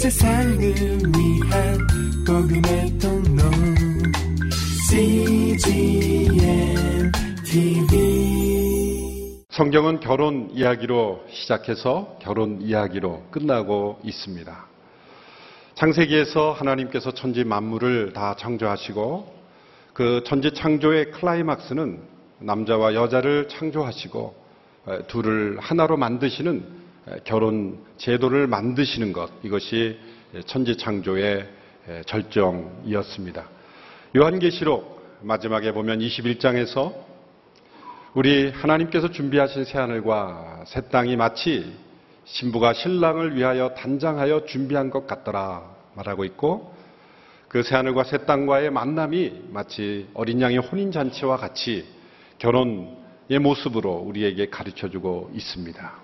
세상을 0.00 0.56
위한 0.56 1.78
복음의 2.26 2.98
통로 2.98 3.42
CGM 4.88 6.32
TV 7.44 9.44
성경은 9.50 10.00
결혼 10.00 10.48
이야기로 10.54 11.26
시작해서 11.28 12.16
결혼 12.22 12.62
이야기로 12.62 13.24
끝나고 13.30 14.00
있습니다. 14.02 14.66
창세기에서 15.74 16.52
하나님께서 16.52 17.10
천지 17.10 17.44
만물을 17.44 18.14
다 18.14 18.36
창조하시고 18.38 19.34
그 19.92 20.22
천지 20.24 20.54
창조의 20.54 21.10
클라이막스는 21.10 22.00
남자와 22.38 22.94
여자를 22.94 23.48
창조하시고 23.48 24.34
둘을 25.08 25.58
하나로 25.60 25.98
만드시는 25.98 26.79
결혼 27.24 27.78
제도를 27.96 28.46
만드시는 28.46 29.12
것 29.12 29.30
이것이 29.42 29.98
천지 30.46 30.76
창조의 30.76 31.48
절정이었습니다. 32.06 33.48
요한계시록 34.16 35.18
마지막에 35.22 35.72
보면 35.72 35.98
21장에서 35.98 36.94
우리 38.14 38.50
하나님께서 38.50 39.10
준비하신 39.10 39.64
새 39.64 39.78
하늘과 39.78 40.64
새 40.66 40.88
땅이 40.88 41.16
마치 41.16 41.72
신부가 42.24 42.72
신랑을 42.72 43.36
위하여 43.36 43.70
단장하여 43.74 44.46
준비한 44.46 44.90
것 44.90 45.06
같더라 45.06 45.64
말하고 45.94 46.24
있고 46.24 46.74
그 47.50 47.62
새 47.64 47.74
하늘과 47.74 48.04
새 48.04 48.18
땅과의 48.26 48.70
만남이 48.70 49.48
마치 49.48 50.08
어린 50.14 50.40
양의 50.40 50.58
혼인 50.58 50.92
잔치와 50.92 51.36
같이 51.36 51.84
결혼의 52.38 53.40
모습으로 53.40 53.92
우리에게 53.94 54.50
가르쳐 54.50 54.88
주고 54.88 55.30
있습니다. 55.34 55.99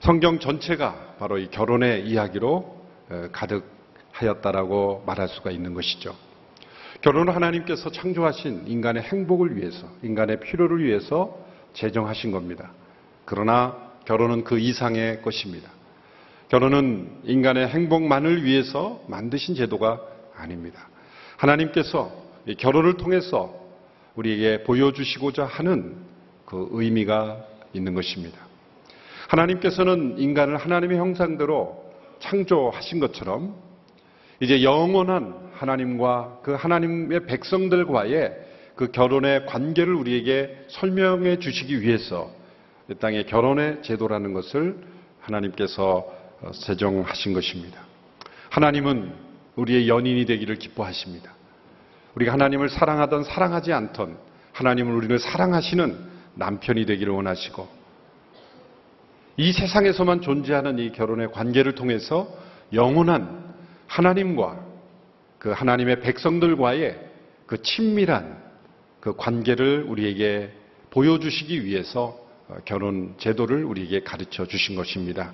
성경 0.00 0.38
전체가 0.38 1.16
바로 1.18 1.38
이 1.38 1.48
결혼의 1.48 2.06
이야기로 2.06 2.76
가득하였다라고 3.32 5.02
말할 5.06 5.28
수가 5.28 5.50
있는 5.50 5.74
것이죠. 5.74 6.14
결혼은 7.00 7.32
하나님께서 7.34 7.90
창조하신 7.90 8.64
인간의 8.66 9.02
행복을 9.02 9.56
위해서, 9.56 9.88
인간의 10.02 10.40
필요를 10.40 10.84
위해서 10.84 11.38
제정하신 11.74 12.32
겁니다. 12.32 12.72
그러나 13.24 13.76
결혼은 14.04 14.44
그 14.44 14.58
이상의 14.58 15.22
것입니다. 15.22 15.70
결혼은 16.48 17.20
인간의 17.24 17.68
행복만을 17.68 18.42
위해서 18.44 19.02
만드신 19.06 19.54
제도가 19.54 20.00
아닙니다. 20.36 20.88
하나님께서 21.36 22.10
결혼을 22.58 22.96
통해서 22.96 23.54
우리에게 24.14 24.64
보여주시고자 24.64 25.44
하는 25.44 25.96
그 26.46 26.68
의미가 26.72 27.44
있는 27.74 27.94
것입니다. 27.94 28.47
하나님께서는 29.28 30.18
인간을 30.18 30.56
하나님의 30.56 30.98
형상대로 30.98 31.84
창조하신 32.20 32.98
것처럼 33.00 33.54
이제 34.40 34.62
영원한 34.62 35.50
하나님과 35.54 36.40
그 36.42 36.52
하나님의 36.54 37.26
백성들과의 37.26 38.48
그 38.74 38.90
결혼의 38.90 39.46
관계를 39.46 39.92
우리에게 39.94 40.66
설명해 40.68 41.38
주시기 41.40 41.82
위해서 41.82 42.30
이 42.88 42.94
땅의 42.94 43.26
결혼의 43.26 43.82
제도라는 43.82 44.32
것을 44.32 44.78
하나님께서 45.20 46.06
제정하신 46.52 47.32
것입니다. 47.32 47.80
하나님은 48.50 49.12
우리의 49.56 49.88
연인이 49.88 50.24
되기를 50.24 50.56
기뻐하십니다. 50.56 51.34
우리가 52.14 52.32
하나님을 52.32 52.70
사랑하던 52.70 53.24
사랑하지 53.24 53.72
않던 53.72 54.16
하나님은 54.52 54.94
우리를 54.94 55.18
사랑하시는 55.18 55.96
남편이 56.34 56.86
되기를 56.86 57.12
원하시고 57.12 57.77
이 59.38 59.52
세상에서만 59.52 60.20
존재하는 60.20 60.80
이 60.80 60.90
결혼의 60.90 61.30
관계를 61.30 61.76
통해서 61.76 62.28
영원한 62.72 63.54
하나님과 63.86 64.58
그 65.38 65.52
하나님의 65.52 66.00
백성들과의 66.00 66.98
그 67.46 67.62
친밀한 67.62 68.42
그 68.98 69.14
관계를 69.14 69.84
우리에게 69.86 70.50
보여주시기 70.90 71.64
위해서 71.64 72.18
결혼 72.64 73.14
제도를 73.18 73.62
우리에게 73.62 74.02
가르쳐 74.02 74.44
주신 74.44 74.74
것입니다. 74.74 75.30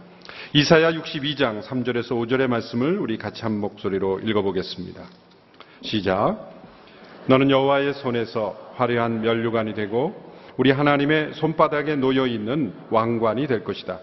이사야 0.52 0.92
62장 0.92 1.62
3절에서 1.62 2.10
5절의 2.10 2.46
말씀을 2.48 2.98
우리 2.98 3.16
같이 3.16 3.42
한 3.42 3.58
목소리로 3.58 4.20
읽어보겠습니다. 4.20 5.02
시작. 5.80 6.52
너는 7.26 7.50
여호와의 7.50 7.94
손에서 7.94 8.74
화려한 8.74 9.22
면류관이 9.22 9.72
되고 9.72 10.33
우리 10.56 10.70
하나님의 10.70 11.34
손바닥에 11.34 11.96
놓여 11.96 12.26
있는 12.26 12.72
왕관이 12.90 13.46
될 13.46 13.64
것이다. 13.64 13.98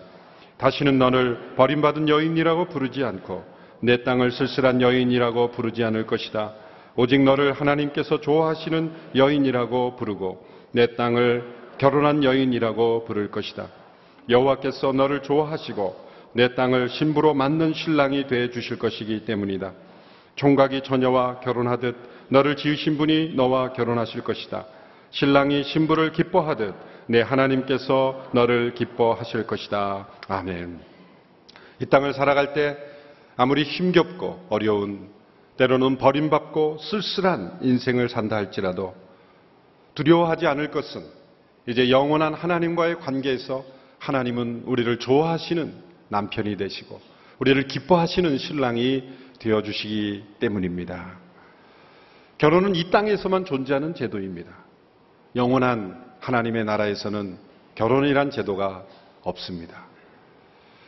다시는 0.57 0.99
너를 0.99 1.53
버림받은 1.55 2.09
여인이라고 2.09 2.65
부르지 2.65 3.03
않고 3.03 3.43
내 3.81 4.03
땅을 4.03 4.31
쓸쓸한 4.31 4.81
여인이라고 4.81 5.51
부르지 5.51 5.83
않을 5.83 6.05
것이다. 6.05 6.53
오직 6.95 7.21
너를 7.21 7.53
하나님께서 7.53 8.21
좋아하시는 8.21 8.91
여인이라고 9.15 9.95
부르고 9.95 10.45
내 10.71 10.95
땅을 10.95 11.43
결혼한 11.77 12.23
여인이라고 12.23 13.05
부를 13.05 13.31
것이다. 13.31 13.67
여호와께서 14.29 14.91
너를 14.91 15.23
좋아하시고 15.23 16.11
내 16.33 16.53
땅을 16.53 16.89
신부로 16.89 17.33
맞는 17.33 17.73
신랑이 17.73 18.27
돼 18.27 18.51
주실 18.51 18.77
것이기 18.77 19.25
때문이다. 19.25 19.71
총각이 20.35 20.83
처녀와 20.83 21.39
결혼하듯 21.39 21.95
너를 22.29 22.55
지으신 22.55 22.97
분이 22.97 23.33
너와 23.35 23.73
결혼하실 23.73 24.23
것이다. 24.23 24.65
신랑이 25.11 25.63
신부를 25.63 26.11
기뻐하듯 26.13 26.73
내 27.07 27.21
하나님께서 27.21 28.29
너를 28.33 28.73
기뻐하실 28.73 29.45
것이다. 29.45 30.07
아멘. 30.27 30.79
이 31.79 31.85
땅을 31.85 32.13
살아갈 32.13 32.53
때 32.53 32.77
아무리 33.35 33.63
힘겹고 33.63 34.47
어려운 34.49 35.09
때로는 35.57 35.97
버림받고 35.97 36.77
쓸쓸한 36.79 37.59
인생을 37.61 38.09
산다 38.09 38.35
할지라도 38.37 38.95
두려워하지 39.95 40.47
않을 40.47 40.71
것은 40.71 41.03
이제 41.67 41.89
영원한 41.89 42.33
하나님과의 42.33 42.99
관계에서 42.99 43.63
하나님은 43.99 44.63
우리를 44.65 44.97
좋아하시는 44.99 45.73
남편이 46.09 46.57
되시고 46.57 46.99
우리를 47.39 47.67
기뻐하시는 47.67 48.37
신랑이 48.37 49.03
되어 49.39 49.61
주시기 49.61 50.23
때문입니다. 50.39 51.19
결혼은 52.37 52.75
이 52.75 52.89
땅에서만 52.89 53.45
존재하는 53.45 53.93
제도입니다. 53.93 54.60
영원한 55.35 56.03
하나님의 56.19 56.65
나라에서는 56.65 57.37
결혼이란 57.75 58.31
제도가 58.31 58.83
없습니다. 59.23 59.85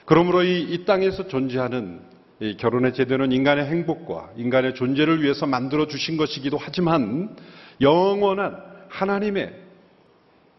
그러므로 0.05 0.43
이, 0.43 0.61
이 0.61 0.85
땅에서 0.85 1.27
존재하는 1.27 2.01
이 2.39 2.57
결혼의 2.57 2.93
제도는 2.93 3.31
인간의 3.31 3.65
행복과 3.65 4.31
인간의 4.35 4.75
존재를 4.75 5.23
위해서 5.23 5.45
만들어 5.45 5.87
주신 5.87 6.17
것이기도 6.17 6.57
하지만 6.57 7.35
영원한 7.79 8.61
하나님의 8.89 9.61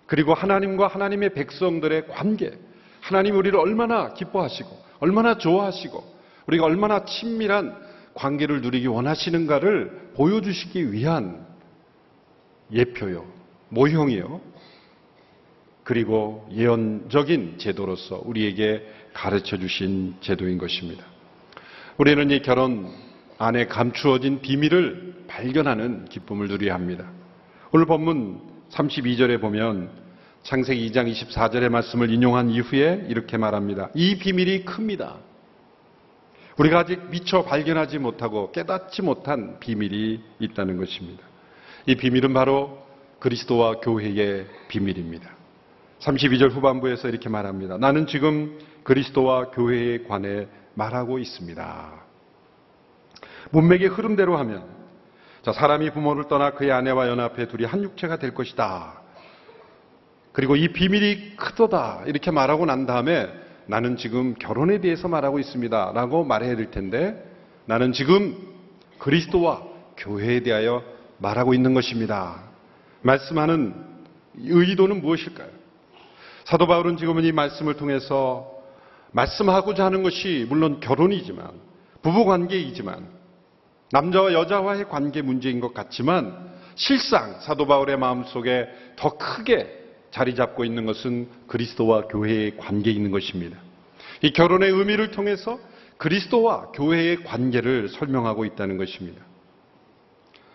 그리고 0.07 0.35
하나님과 0.35 0.87
하나님의 0.87 1.35
백성들의 1.35 2.09
관계, 2.09 2.53
하나님 3.01 3.37
우리를 3.37 3.59
얼마나 3.59 4.15
기뻐하시고 4.15 4.85
얼마나 5.01 5.37
좋아하시고 5.37 6.15
우리가 6.47 6.65
얼마나 6.65 7.05
친밀한 7.05 7.77
관계를 8.15 8.61
누리기 8.61 8.87
원하시는가를 8.87 10.13
보여주시기 10.15 10.93
위한 10.93 11.47
예표요, 12.73 13.27
모형이요. 13.75 14.41
그리고 15.83 16.49
예언적인 16.51 17.59
제도로서 17.59 18.23
우리에게 18.25 18.89
가르쳐 19.13 19.59
주신 19.59 20.15
제도인 20.21 20.57
것입니다. 20.59 21.05
우리는 21.99 22.31
이 22.31 22.41
결혼 22.41 22.89
안에 23.39 23.67
감추어진 23.67 24.41
비밀을 24.41 25.25
발견하는 25.27 26.07
기쁨을 26.07 26.49
누려야 26.49 26.75
합니다. 26.75 27.11
오늘 27.73 27.87
본문 27.87 28.41
32절에 28.71 29.41
보면 29.41 29.91
창세기 30.45 30.91
2장 30.91 31.11
24절의 31.13 31.69
말씀을 31.69 32.11
인용한 32.11 32.51
이후에 32.51 33.07
이렇게 33.09 33.37
말합니다. 33.37 33.91
이 33.95 34.19
비밀이 34.19 34.65
큽니다. 34.65 35.17
우리가 36.59 36.81
아직 36.81 37.11
미처 37.11 37.43
발견하지 37.43 37.99
못하고 37.99 38.53
깨닫지 38.53 39.03
못한 39.03 39.59
비밀이 39.59 40.21
있다는 40.39 40.77
것입니다. 40.77 41.25
이 41.87 41.97
비밀은 41.97 42.33
바로 42.33 42.84
그리스도와 43.25 43.81
교회의 43.81 44.45
비밀입니다. 44.69 45.31
32절 46.01 46.51
후반부에서 46.51 47.09
이렇게 47.09 47.31
말합니다. 47.31 47.79
나는 47.79 48.07
지금 48.07 48.59
그리스도와 48.83 49.51
교회에 49.51 50.03
관해 50.03 50.47
말하고 50.75 51.19
있습니다. 51.19 51.93
문맥의 53.51 53.89
흐름대로 53.89 54.37
하면 54.37 54.67
자, 55.43 55.55
사람이 55.55 55.93
부모를 55.93 56.29
떠나 56.29 56.51
그의 56.51 56.71
아내와 56.71 57.09
연합해 57.09 57.49
둘이 57.49 57.65
한 57.65 57.83
육체가 57.83 58.19
될 58.19 58.35
것이다. 58.35 59.01
그리고 60.33 60.55
이 60.55 60.75
비밀이 60.75 61.37
크도다. 61.37 62.03
이렇게 62.05 62.31
말하고 62.31 62.67
난 62.67 62.85
다음에 62.85 63.33
나는 63.65 63.97
지금 63.97 64.35
결혼에 64.35 64.83
대해서 64.83 65.09
말하고 65.09 65.39
있습니다. 65.39 65.93
라고 65.95 66.25
말해야 66.25 66.57
될 66.57 66.71
텐데 66.71 67.25
나는 67.65 67.95
지금 67.95 68.37
그리스도와 68.99 69.63
교회에 69.97 70.41
대하여 70.41 70.85
말하고 71.17 71.55
있는 71.55 71.73
것입니다. 71.73 72.44
말씀하는 73.05 73.75
의도는 74.37 75.01
무엇일까요? 75.01 75.49
사도 76.45 76.67
바울은 76.67 76.97
지금은 76.97 77.25
이 77.25 77.33
말씀을 77.33 77.75
통해서 77.75 78.51
말씀하고자 79.13 79.85
하는 79.85 80.03
것이 80.03 80.47
물론 80.49 80.81
결혼이지만 80.81 81.49
부부 82.03 82.25
관계이지만 82.25 83.09
남자와 83.93 84.33
여자와의 84.33 84.89
관계 84.89 85.23
문제인 85.23 85.61
것 85.61 85.73
같지만 85.73 86.53
실상 86.75 87.41
사도 87.41 87.67
바울의 87.67 87.99
마음속에 87.99 88.69
더 88.97 89.17
크게 89.17 89.85
자리 90.11 90.35
잡고 90.35 90.65
있는 90.65 90.87
것은 90.87 91.29
그리스도와 91.47 92.09
교회의 92.09 92.57
관계에 92.57 92.93
있는 92.93 93.11
것입니다. 93.11 93.59
이 94.23 94.33
결혼의 94.33 94.71
의미를 94.71 95.11
통해서 95.11 95.59
그리스도와 95.97 96.73
교회의 96.73 97.25
관계를 97.25 97.89
설명하고 97.89 98.45
있다는 98.45 98.77
것입니다. 98.77 99.23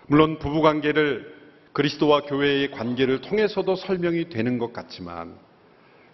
물론 0.07 0.40
부부 0.40 0.62
관계를 0.62 1.39
그리스도와 1.74 2.21
교회의 2.21 2.71
관계를 2.71 3.21
통해서도 3.21 3.75
설명이 3.75 4.30
되는 4.30 4.57
것 4.57 4.74
같지만 4.74 5.36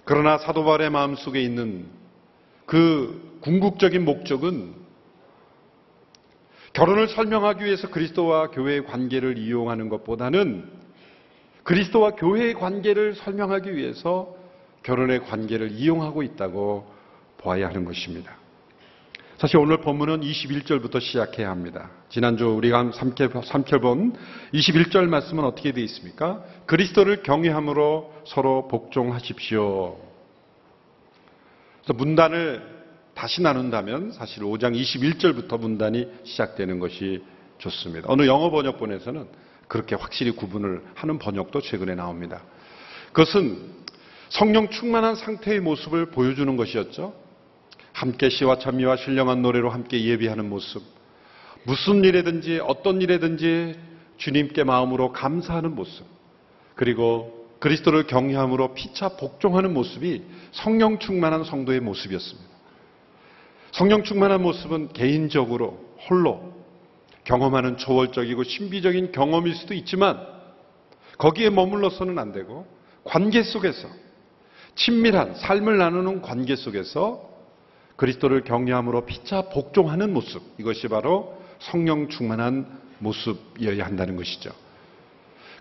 그러나 0.04 0.38
사도 0.38 0.64
바울의 0.64 0.90
마음속에 0.90 1.42
있는 1.42 1.86
그 2.66 3.40
궁극적인 3.42 4.04
목적은 4.06 4.74
결혼을 6.74 7.08
설명하기 7.08 7.64
위해서 7.64 7.90
그리스도와 7.90 8.50
교회의 8.52 8.86
관계를 8.86 9.38
이용하는 9.38 9.88
것보다는 9.90 10.70
그리스도와 11.64 12.12
교회의 12.12 12.54
관계를 12.54 13.16
설명하기 13.16 13.76
위해서 13.76 14.36
결혼의 14.84 15.24
관계를 15.24 15.72
이용하고 15.72 16.22
있다고 16.22 16.86
보아야 17.38 17.70
하는 17.70 17.86
것입니다. 17.86 18.45
사실 19.46 19.58
오늘 19.58 19.78
본문은 19.78 20.22
21절부터 20.22 21.00
시작해야 21.00 21.52
합니다. 21.52 21.92
지난주 22.10 22.48
우리가 22.48 22.80
한 22.80 22.90
3절 22.90 23.80
본 23.80 24.16
21절 24.56 25.06
말씀은 25.06 25.44
어떻게 25.44 25.72
되어 25.72 25.84
있습니까? 25.84 26.44
그리스도를 26.66 27.22
경외함으로 27.22 28.12
서로 28.26 28.68
복종하십시오. 28.68 30.00
그래서 31.84 31.94
문단을 31.94 32.64
다시 33.14 33.44
나눈다면 33.44 34.14
사실 34.14 34.42
5장 34.42 34.76
21절부터 34.76 35.60
문단이 35.60 36.08
시작되는 36.24 36.80
것이 36.80 37.24
좋습니다. 37.60 38.08
어느 38.10 38.26
영어 38.26 38.50
번역본에서는 38.50 39.28
그렇게 39.68 39.94
확실히 39.94 40.32
구분을 40.32 40.82
하는 40.96 41.20
번역도 41.20 41.62
최근에 41.62 41.94
나옵니다. 41.94 42.42
그것은 43.14 43.76
성령 44.30 44.70
충만한 44.70 45.14
상태의 45.14 45.60
모습을 45.60 46.08
보여주는 46.08 46.58
것이었죠. 46.58 47.25
함께 47.96 48.30
시와 48.30 48.60
찬미와 48.60 48.98
신령한 48.98 49.42
노래로 49.42 49.70
함께 49.70 50.04
예비하는 50.04 50.50
모습. 50.50 50.84
무슨 51.64 52.04
일에든지 52.04 52.60
어떤 52.62 53.02
일에든지 53.02 53.80
주님께 54.18 54.66
마음으로 54.66 55.14
감사하는 55.14 55.76
모습. 55.76 56.06
그리고 56.76 57.48
그리스도를 57.60 58.06
경외함으로 58.06 58.74
피차 58.74 59.16
복종하는 59.16 59.74
모습이 59.74 60.24
성령 60.52 61.00
충만한 61.00 61.46
성도의 61.46 61.80
모습이었습니다. 61.80 62.50
성령 63.72 64.04
충만한 64.04 64.42
모습은 64.42 64.90
개인적으로 64.90 65.80
홀로 66.10 66.54
경험하는 67.24 67.78
초월적이고 67.78 68.44
신비적인 68.44 69.14
경험일 69.14 69.56
수도 69.56 69.74
있지만 69.74 70.20
거기에 71.18 71.50
머물러서는 71.50 72.20
안 72.20 72.34
되고 72.34 72.68
관계 73.06 73.42
속에서 73.42 73.88
친밀한 74.76 75.36
삶을 75.36 75.78
나누는 75.78 76.22
관계 76.22 76.58
속에서 76.58 77.35
그리스도를 77.96 78.44
경외함으로 78.44 79.06
피차 79.06 79.44
복종하는 79.50 80.14
모습 80.14 80.42
이것이 80.58 80.88
바로 80.88 81.38
성령 81.60 82.10
충만한 82.10 82.68
모습이어야 83.00 83.86
한다는 83.86 84.16
것이죠. 84.16 84.52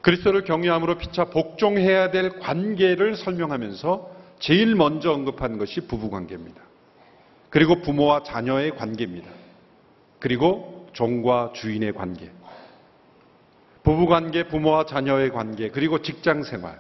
그리스도를 0.03 0.45
경외함으로 0.45 0.99
피차 0.99 1.27
복종해야 1.27 2.11
될 2.11 2.39
관계를 2.39 3.17
설명하면서 3.17 4.11
제일 4.39 4.75
먼저 4.75 5.13
언급한 5.13 5.59
것이 5.59 5.81
부부 5.83 6.11
관계입니다. 6.11 6.61
그리고 7.51 7.81
부모와 7.81 8.25
자녀의 8.25 8.77
관계입니다. 8.77 9.31
그리고 10.19 10.89
종과 10.93 11.53
주인의 11.55 11.93
관계. 11.93 12.31
부부 13.83 14.07
관계, 14.07 14.49
부모와 14.49 14.87
자녀의 14.87 15.31
관계, 15.31 15.69
그리고 15.69 16.03
직장 16.03 16.43
생활. 16.43 16.79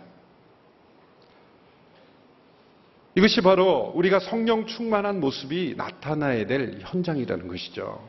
이것이 3.16 3.42
바로 3.42 3.92
우리가 3.94 4.18
성령 4.18 4.66
충만한 4.66 5.20
모습이 5.20 5.74
나타나야 5.76 6.46
될 6.46 6.78
현장이라는 6.80 7.46
것이죠. 7.46 8.02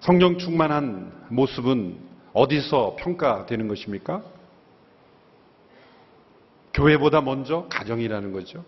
성령 0.00 0.36
충만한 0.36 1.12
모습은 1.28 1.96
어디서 2.32 2.96
평가되는 2.98 3.68
것입니까? 3.68 4.22
교회보다 6.74 7.20
먼저 7.20 7.66
가정이라는 7.70 8.32
거죠. 8.32 8.64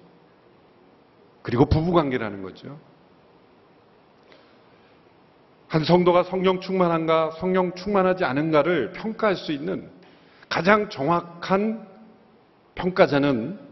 그리고 1.43 1.67
부부관계라는 1.67 2.43
거죠. 2.43 2.79
한 5.67 5.85
성도가 5.85 6.23
성령 6.23 6.61
충만한가, 6.61 7.33
성령 7.41 7.75
충만하지 7.75 8.25
않은가를 8.25 8.93
평가할 8.93 9.35
수 9.35 9.51
있는 9.51 9.91
가장 10.49 10.89
정확한 10.89 11.87
평가자는 12.77 13.66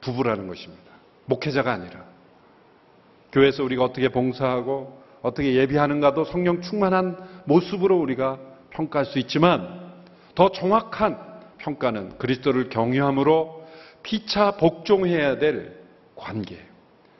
부부라는 0.00 0.46
것입니다. 0.48 0.84
목회자가 1.26 1.72
아니라. 1.72 2.04
교회에서 3.32 3.62
우리가 3.64 3.84
어떻게 3.84 4.08
봉사하고 4.08 5.00
어떻게 5.22 5.54
예비하는가도 5.54 6.24
성령 6.24 6.62
충만한 6.62 7.16
모습으로 7.44 7.98
우리가 7.98 8.38
평가할 8.70 9.06
수 9.06 9.18
있지만 9.18 9.92
더 10.34 10.50
정확한 10.50 11.18
평가는 11.58 12.18
그리스도를 12.18 12.70
경유함으로 12.70 13.66
피차 14.02 14.52
복종해야 14.52 15.38
될 15.38 15.78
관계. 16.16 16.58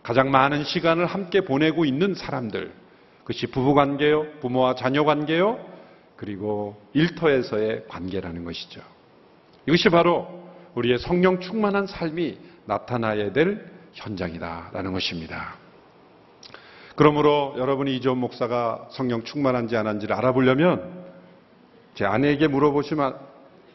가장 0.03 0.31
많은 0.31 0.65
시간을 0.65 1.07
함께 1.07 1.43
보내고 1.43 1.85
있는 1.85 2.15
사람들. 2.15 2.73
그것이 3.21 3.47
부부 3.49 3.75
관계요, 3.75 4.27
부모와 4.41 4.75
자녀 4.75 5.05
관계요, 5.05 5.59
그리고 6.17 6.81
일터에서의 6.95 7.85
관계라는 7.89 8.45
것이죠. 8.45 8.81
이것이 9.67 9.89
바로 9.91 10.27
우리의 10.75 10.99
성령 10.99 11.41
충만한 11.41 11.87
삶이 11.87 12.39
나타나야 12.71 13.33
될 13.33 13.69
현장이다라는 13.95 14.93
것입니다. 14.93 15.55
그러므로 16.95 17.55
여러분이 17.59 17.97
이전 17.97 18.19
목사가 18.19 18.87
성령 18.91 19.25
충만한지 19.25 19.77
안 19.77 19.89
한지를 19.89 20.15
알아보려면 20.15 21.05
제 21.95 22.05
아내에게 22.05 22.47
물어보시면 22.47 23.19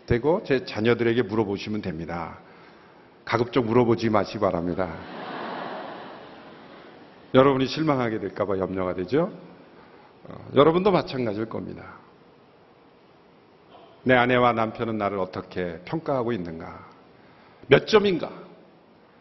되고 0.06 0.44
제 0.46 0.64
자녀들에게 0.66 1.24
물어보시면 1.24 1.82
됩니다. 1.82 2.38
가급적 3.26 3.66
물어보지 3.66 4.10
마시기 4.10 4.40
바랍니다. 4.40 4.94
여러분이 7.34 7.68
실망하게 7.68 8.20
될까봐 8.20 8.60
염려가 8.60 8.94
되죠? 8.94 9.34
어, 10.26 10.50
여러분도 10.56 10.92
마찬가지일 10.92 11.48
겁니다. 11.48 11.96
내 14.04 14.14
아내와 14.14 14.54
남편은 14.54 14.98
나를 14.98 15.18
어떻게 15.18 15.80
평가하고 15.86 16.32
있는가? 16.32 16.88
몇 17.68 17.88
점인가? 17.88 18.45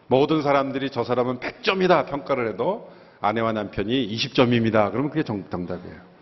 모든 0.07 0.43
사람들이 0.43 0.91
저 0.91 1.05
사람은 1.05 1.41
100점이다 1.41 2.07
평가를 2.07 2.49
해도 2.49 2.91
아내와 3.21 3.53
남편이 3.53 4.09
20점입니다. 4.15 4.91
그러면 4.91 5.11
그게 5.11 5.23
정답이에요. 5.23 6.15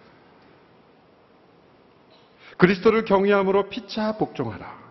그리스도를 2.59 3.05
경외함으로 3.05 3.69
피차 3.69 4.19
복종하라. 4.19 4.83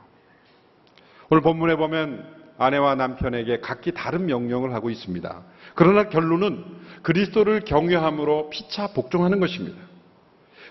오늘 1.29 1.41
본문에 1.41 1.77
보면 1.77 2.41
아내와 2.57 2.95
남편에게 2.95 3.61
각기 3.61 3.93
다른 3.93 4.25
명령을 4.25 4.73
하고 4.73 4.89
있습니다. 4.89 5.43
그러나 5.75 6.09
결론은 6.09 6.65
그리스도를 7.01 7.61
경외함으로 7.61 8.49
피차 8.49 8.87
복종하는 8.87 9.39
것입니다. 9.39 9.77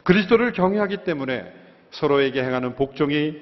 그리스도를 0.04 0.52
경외하기 0.52 1.04
때문에 1.04 1.52
서로에게 1.90 2.42
행하는 2.42 2.76
복종이 2.76 3.36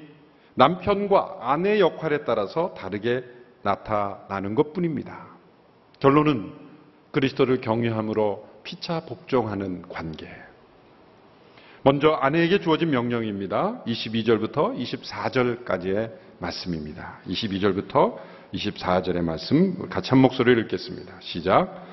남편과 0.54 1.38
아내의 1.40 1.80
역할에 1.80 2.24
따라서 2.24 2.74
다르게 2.74 3.24
나타나는 3.62 4.54
것 4.54 4.72
뿐입니다. 4.72 5.26
결론은 6.00 6.52
그리스도를 7.12 7.60
경외함으로 7.60 8.46
피차 8.62 9.00
복종하는 9.00 9.82
관계. 9.88 10.28
먼저 11.82 12.10
아내에게 12.12 12.60
주어진 12.60 12.90
명령입니다. 12.90 13.82
22절부터 13.86 14.76
24절까지의 14.76 16.12
말씀입니다. 16.38 17.20
22절부터 17.26 18.16
24절의 18.52 19.22
말씀 19.22 19.88
같이 19.88 20.10
한 20.10 20.18
목소리를 20.18 20.62
읽겠습니다. 20.64 21.14
시작. 21.20 21.86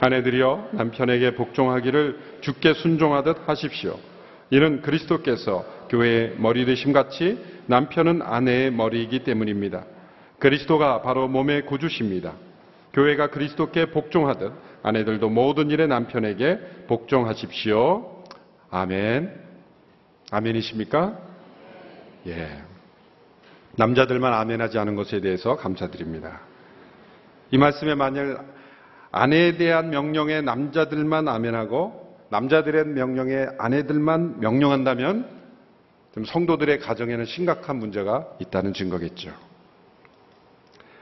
아내들이여 0.00 0.70
남편에게 0.72 1.34
복종하기를 1.34 2.38
주께 2.42 2.74
순종하듯 2.74 3.48
하십시오. 3.48 3.98
이는 4.50 4.82
그리스도께서 4.82 5.64
교회의 5.88 6.34
머리 6.38 6.64
되심 6.64 6.92
같이 6.92 7.38
남편은 7.66 8.22
아내의 8.22 8.70
머리이기 8.70 9.24
때문입니다. 9.24 9.84
그리스도가 10.38 11.02
바로 11.02 11.28
몸의 11.28 11.66
구주십니다. 11.66 12.34
교회가 12.92 13.28
그리스도께 13.28 13.90
복종하듯 13.90 14.52
아내들도 14.82 15.28
모든 15.28 15.70
일에 15.70 15.86
남편에게 15.86 16.58
복종하십시오. 16.86 18.24
아멘. 18.70 19.32
아멘이십니까? 20.30 21.18
예. 22.26 22.62
남자들만 23.76 24.32
아멘하지 24.32 24.78
않은 24.78 24.96
것에 24.96 25.20
대해서 25.20 25.56
감사드립니다. 25.56 26.40
이 27.50 27.58
말씀에 27.58 27.94
만약 27.94 28.44
아내에 29.12 29.56
대한 29.56 29.90
명령에 29.90 30.40
남자들만 30.40 31.28
아멘하고 31.28 32.16
남자들의 32.30 32.86
명령에 32.86 33.46
아내들만 33.58 34.40
명령한다면 34.40 35.28
좀 36.14 36.24
성도들의 36.24 36.80
가정에는 36.80 37.24
심각한 37.26 37.76
문제가 37.76 38.26
있다는 38.40 38.72
증거겠죠. 38.72 39.45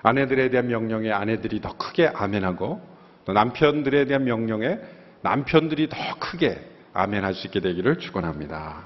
아내들에 0.04 0.50
대한 0.50 0.68
명령에 0.68 1.11
아내들이 1.11 1.61
더 1.61 1.76
크게 1.76 2.06
아멘하고 2.06 2.80
또 3.25 3.32
남편들에 3.32 4.04
대한 4.04 4.25
명령에 4.25 4.78
남편들이 5.23 5.88
더 5.88 5.96
크게 6.20 6.61
아멘할 6.92 7.34
수 7.34 7.46
있게 7.46 7.61
되기를 7.61 7.99
축원합니다. 7.99 8.84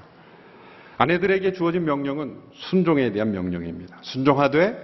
아내들에게 0.97 1.53
주어진 1.53 1.83
명령은 1.83 2.37
순종에 2.53 3.11
대한 3.11 3.31
명령입니다. 3.31 3.97
순종하되 4.01 4.77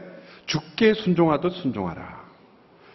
죽게 0.45 0.93
순종하듯 0.93 1.53
순종하라. 1.53 2.25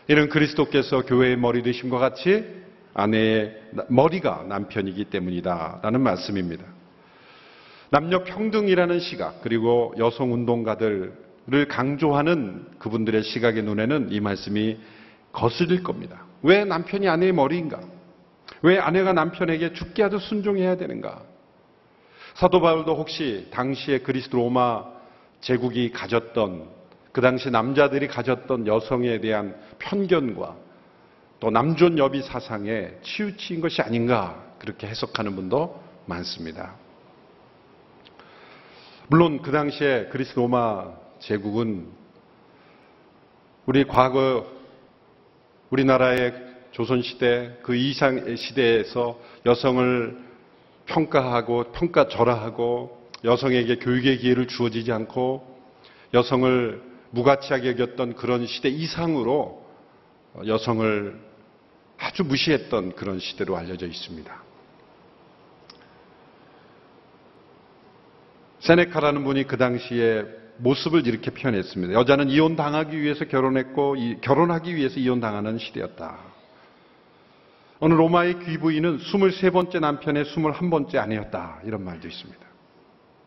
이는 0.08 0.28
그리스도께서 0.28 1.02
교회의 1.06 1.36
머리 1.36 1.62
것 1.88 1.98
같이 1.98 2.44
아내의 2.92 3.56
머리가 3.88 4.44
남편이기 4.48 5.06
때문이다. 5.06 5.80
라는 5.82 6.02
말씀입니다. 6.02 6.64
남녀 7.90 8.22
평등이라는 8.22 9.00
시각, 9.00 9.40
그리고 9.42 9.94
여성 9.98 10.32
운동가들 10.32 11.29
을 11.52 11.66
강조하는 11.66 12.66
그분들의 12.78 13.24
시각의 13.24 13.64
눈에는 13.64 14.12
이 14.12 14.20
말씀이 14.20 14.78
거슬릴 15.32 15.82
겁니다. 15.82 16.24
왜 16.42 16.64
남편이 16.64 17.08
아내의 17.08 17.32
머리인가? 17.32 17.80
왜 18.62 18.78
아내가 18.78 19.12
남편에게 19.12 19.72
죽게 19.72 20.02
하듯 20.04 20.22
순종해야 20.22 20.76
되는가? 20.76 21.22
사도 22.34 22.60
바울도 22.60 22.94
혹시 22.94 23.48
당시에 23.50 23.98
그리스도 23.98 24.38
로마 24.38 24.84
제국이 25.40 25.90
가졌던 25.90 26.68
그 27.12 27.20
당시 27.20 27.50
남자들이 27.50 28.06
가졌던 28.06 28.66
여성에 28.66 29.20
대한 29.20 29.56
편견과 29.78 30.56
또 31.40 31.50
남존 31.50 31.98
여비 31.98 32.22
사상에 32.22 32.90
치우친 33.02 33.60
것이 33.60 33.82
아닌가 33.82 34.44
그렇게 34.58 34.86
해석하는 34.86 35.34
분도 35.34 35.82
많습니다. 36.06 36.74
물론 39.08 39.42
그 39.42 39.50
당시에 39.50 40.06
그리스 40.12 40.36
로마 40.36 40.92
제국은 41.20 41.86
우리 43.66 43.84
과거 43.84 44.46
우리나라의 45.68 46.32
조선시대 46.72 47.58
그 47.62 47.76
이상 47.76 48.36
시대에서 48.36 49.20
여성을 49.44 50.18
평가하고 50.86 51.72
평가절하하고 51.72 53.10
여성에게 53.22 53.76
교육의 53.76 54.18
기회를 54.18 54.48
주어지지 54.48 54.92
않고 54.92 55.46
여성을 56.14 56.82
무가치하게 57.10 57.70
여겼던 57.72 58.14
그런 58.14 58.46
시대 58.46 58.68
이상으로 58.68 59.64
여성을 60.46 61.20
아주 61.98 62.24
무시했던 62.24 62.94
그런 62.94 63.18
시대로 63.18 63.56
알려져 63.56 63.86
있습니다. 63.86 64.42
세네카라는 68.60 69.24
분이 69.24 69.44
그 69.46 69.56
당시에 69.56 70.39
모습을 70.60 71.06
이렇게 71.06 71.30
표현했습니다. 71.30 71.94
여자는 71.94 72.30
이혼 72.30 72.56
당하기 72.56 73.00
위해서 73.00 73.24
결혼했고, 73.24 73.96
결혼하기 74.20 74.74
위해서 74.76 75.00
이혼 75.00 75.20
당하는 75.20 75.58
시대였다. 75.58 76.18
어느 77.80 77.94
로마의 77.94 78.40
귀부인은 78.40 78.98
23번째 78.98 79.80
남편의 79.80 80.24
21번째 80.24 80.96
아내였다. 80.96 81.60
이런 81.64 81.82
말도 81.84 82.06
있습니다. 82.06 82.46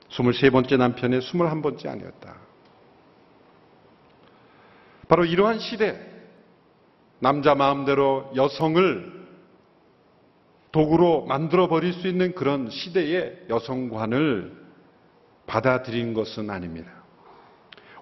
23번째 0.10 0.78
남편의 0.78 1.22
21번째 1.22 1.88
아내였다. 1.88 2.36
바로 5.08 5.26
이러한 5.26 5.60
시대, 5.60 6.00
남자 7.20 7.56
마음대로 7.56 8.32
여성을 8.36 9.24
도구로 10.72 11.26
만들어 11.26 11.68
버릴 11.68 11.94
수 11.94 12.08
있는 12.08 12.34
그런 12.34 12.70
시대의 12.70 13.46
여성관을 13.50 14.64
받아들인 15.46 16.14
것은 16.14 16.50
아닙니다. 16.50 17.03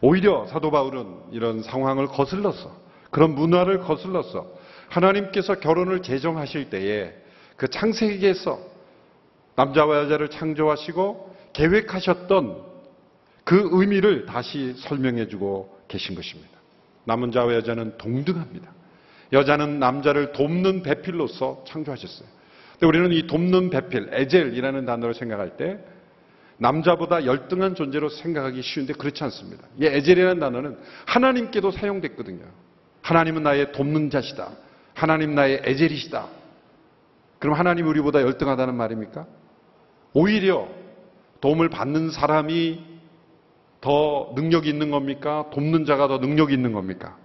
오히려 0.01 0.45
사도 0.47 0.71
바울은 0.71 1.05
이런 1.31 1.61
상황을 1.61 2.07
거슬러서 2.07 2.75
그런 3.11 3.35
문화를 3.35 3.79
거슬러서 3.79 4.47
하나님께서 4.89 5.59
결혼을 5.59 6.01
제정하실 6.01 6.69
때에 6.69 7.13
그 7.55 7.67
창세기에서 7.67 8.59
남자와 9.55 10.03
여자를 10.03 10.29
창조하시고 10.29 11.35
계획하셨던 11.53 12.71
그 13.43 13.69
의미를 13.71 14.25
다시 14.25 14.73
설명해 14.77 15.27
주고 15.27 15.77
계신 15.87 16.15
것입니다. 16.15 16.51
남은 17.05 17.31
자와 17.31 17.53
여자는 17.55 17.97
동등합니다. 17.97 18.71
여자는 19.33 19.79
남자를 19.79 20.31
돕는 20.33 20.83
배필로서 20.83 21.63
창조하셨어요. 21.67 22.27
근데 22.73 22.85
우리는 22.87 23.11
이 23.11 23.27
돕는 23.27 23.69
배필, 23.69 24.09
에젤이라는 24.11 24.85
단어를 24.85 25.13
생각할 25.13 25.57
때 25.57 25.79
남자보다 26.61 27.25
열등한 27.25 27.73
존재로 27.73 28.09
생각하기 28.09 28.61
쉬운데 28.61 28.93
그렇지 28.93 29.23
않습니다. 29.23 29.67
이 29.79 29.85
에젤이라는 29.85 30.39
단어는 30.39 30.77
하나님께도 31.07 31.71
사용됐거든요. 31.71 32.45
하나님은 33.01 33.41
나의 33.41 33.71
돕는 33.71 34.11
자시다. 34.11 34.51
하나님 34.93 35.33
나의 35.33 35.61
에젤이시다. 35.63 36.27
그럼 37.39 37.55
하나님 37.55 37.87
우리보다 37.87 38.21
열등하다는 38.21 38.75
말입니까? 38.75 39.25
오히려 40.13 40.67
도움을 41.41 41.69
받는 41.69 42.11
사람이 42.11 42.79
더 43.81 44.31
능력이 44.35 44.69
있는 44.69 44.91
겁니까? 44.91 45.49
돕는 45.51 45.85
자가 45.85 46.07
더 46.07 46.19
능력이 46.19 46.53
있는 46.53 46.73
겁니까? 46.73 47.17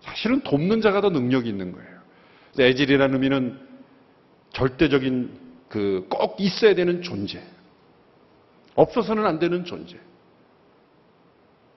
사실은 0.00 0.40
돕는 0.40 0.80
자가 0.80 1.02
더 1.02 1.10
능력이 1.10 1.46
있는 1.46 1.72
거예요. 1.72 1.90
에젤이라는 2.58 3.14
의미는 3.14 3.58
절대적인 4.54 5.50
그 5.68 6.06
꼭 6.08 6.40
있어야 6.40 6.74
되는 6.74 7.02
존재. 7.02 7.42
없어서는 8.80 9.26
안 9.26 9.38
되는 9.38 9.64
존재. 9.64 9.98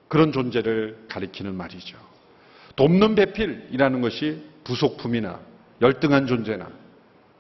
그런 0.07 0.31
존재를 0.31 1.05
가리키는 1.09 1.55
말이죠. 1.55 1.97
돕는 2.75 3.15
배필이라는 3.15 4.01
것이 4.01 4.41
부속품이나 4.63 5.39
열등한 5.81 6.27
존재나 6.27 6.69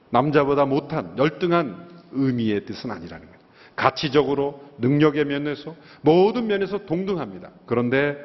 남자보다 0.09 0.65
못한 0.65 1.17
열등한 1.17 1.87
의미의 2.11 2.65
뜻은 2.65 2.91
아니라는 2.91 3.25
거예요. 3.25 3.39
가치적으로 3.75 4.63
능력의 4.79 5.25
면에서 5.25 5.75
모든 6.01 6.47
면에서 6.47 6.85
동등합니다. 6.85 7.51
그런데 7.65 8.17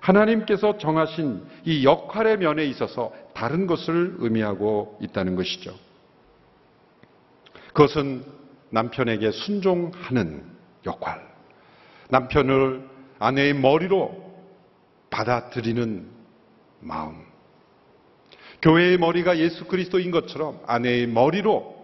하나님께서 0.00 0.78
정하신 0.78 1.42
이 1.64 1.84
역할의 1.84 2.38
면에 2.38 2.64
있어서 2.66 3.12
다른 3.34 3.66
것을 3.66 4.16
의미하고 4.18 4.98
있다는 5.02 5.34
것이죠. 5.34 5.74
그것은 7.68 8.24
남편에게 8.70 9.30
순종하는 9.32 10.53
역할. 10.86 11.26
남편을 12.10 12.88
아내의 13.18 13.54
머리로 13.54 14.24
받아들이는 15.10 16.06
마음. 16.80 17.24
교회의 18.62 18.98
머리가 18.98 19.38
예수 19.38 19.66
그리스도인 19.66 20.10
것처럼 20.10 20.60
아내의 20.66 21.06
머리로 21.06 21.74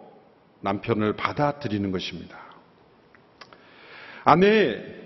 남편을 0.60 1.14
받아들이는 1.14 1.92
것입니다. 1.92 2.38
아내의 4.24 5.00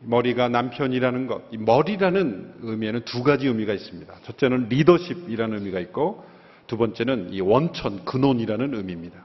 머리가 0.00 0.48
남편이라는 0.48 1.26
것, 1.26 1.42
이 1.52 1.58
머리라는 1.58 2.54
의미에는 2.62 3.04
두 3.04 3.22
가지 3.22 3.46
의미가 3.46 3.74
있습니다. 3.74 4.14
첫째는 4.22 4.68
리더십이라는 4.68 5.58
의미가 5.58 5.80
있고 5.80 6.24
두 6.66 6.76
번째는 6.78 7.32
이 7.32 7.40
원천, 7.40 8.04
근원이라는 8.04 8.74
의미입니다. 8.74 9.24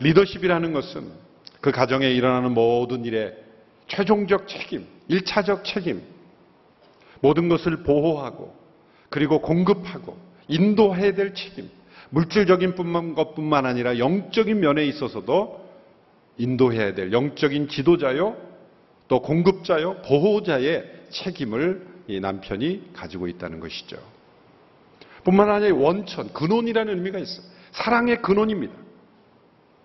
리더십이라는 0.00 0.72
것은 0.72 1.10
그 1.60 1.72
가정에 1.72 2.10
일어나는 2.10 2.52
모든 2.52 3.04
일에 3.04 3.43
최종적 3.86 4.48
책임, 4.48 4.86
일차적 5.08 5.64
책임, 5.64 6.02
모든 7.20 7.48
것을 7.48 7.82
보호하고 7.82 8.54
그리고 9.08 9.40
공급하고 9.40 10.16
인도해야 10.48 11.14
될 11.14 11.34
책임, 11.34 11.70
물질적인 12.10 12.74
것뿐만 13.14 13.66
아니라 13.66 13.98
영적인 13.98 14.60
면에 14.60 14.84
있어서도 14.86 15.64
인도해야 16.38 16.94
될 16.94 17.12
영적인 17.12 17.68
지도자요, 17.68 18.36
또 19.08 19.20
공급자요, 19.22 20.02
보호자의 20.02 20.84
책임을 21.10 21.86
이 22.08 22.20
남편이 22.20 22.90
가지고 22.92 23.28
있다는 23.28 23.60
것이죠. 23.60 23.96
뿐만 25.24 25.50
아니라 25.50 25.74
원천, 25.76 26.32
근원이라는 26.32 26.96
의미가 26.96 27.18
있어요. 27.18 27.46
사랑의 27.72 28.20
근원입니다. 28.20 28.74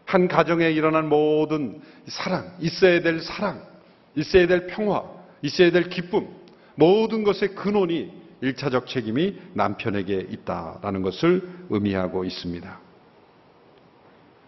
한 0.05 0.27
가정에 0.27 0.69
일어난 0.71 1.07
모든 1.07 1.81
사랑, 2.07 2.55
있어야 2.59 3.01
될 3.01 3.21
사랑, 3.21 3.68
있어야 4.15 4.47
될 4.47 4.67
평화, 4.67 5.03
있어야 5.41 5.71
될 5.71 5.89
기쁨, 5.89 6.27
모든 6.75 7.23
것의 7.23 7.55
근원이 7.55 8.19
일차적 8.41 8.87
책임이 8.87 9.37
남편에게 9.53 10.27
있다라는 10.29 11.01
것을 11.01 11.47
의미하고 11.69 12.23
있습니다. 12.23 12.79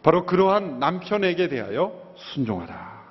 바로 0.03 0.25
그러한 0.25 0.79
남편에게 0.79 1.49
대하여 1.49 2.13
순종하라. 2.15 3.01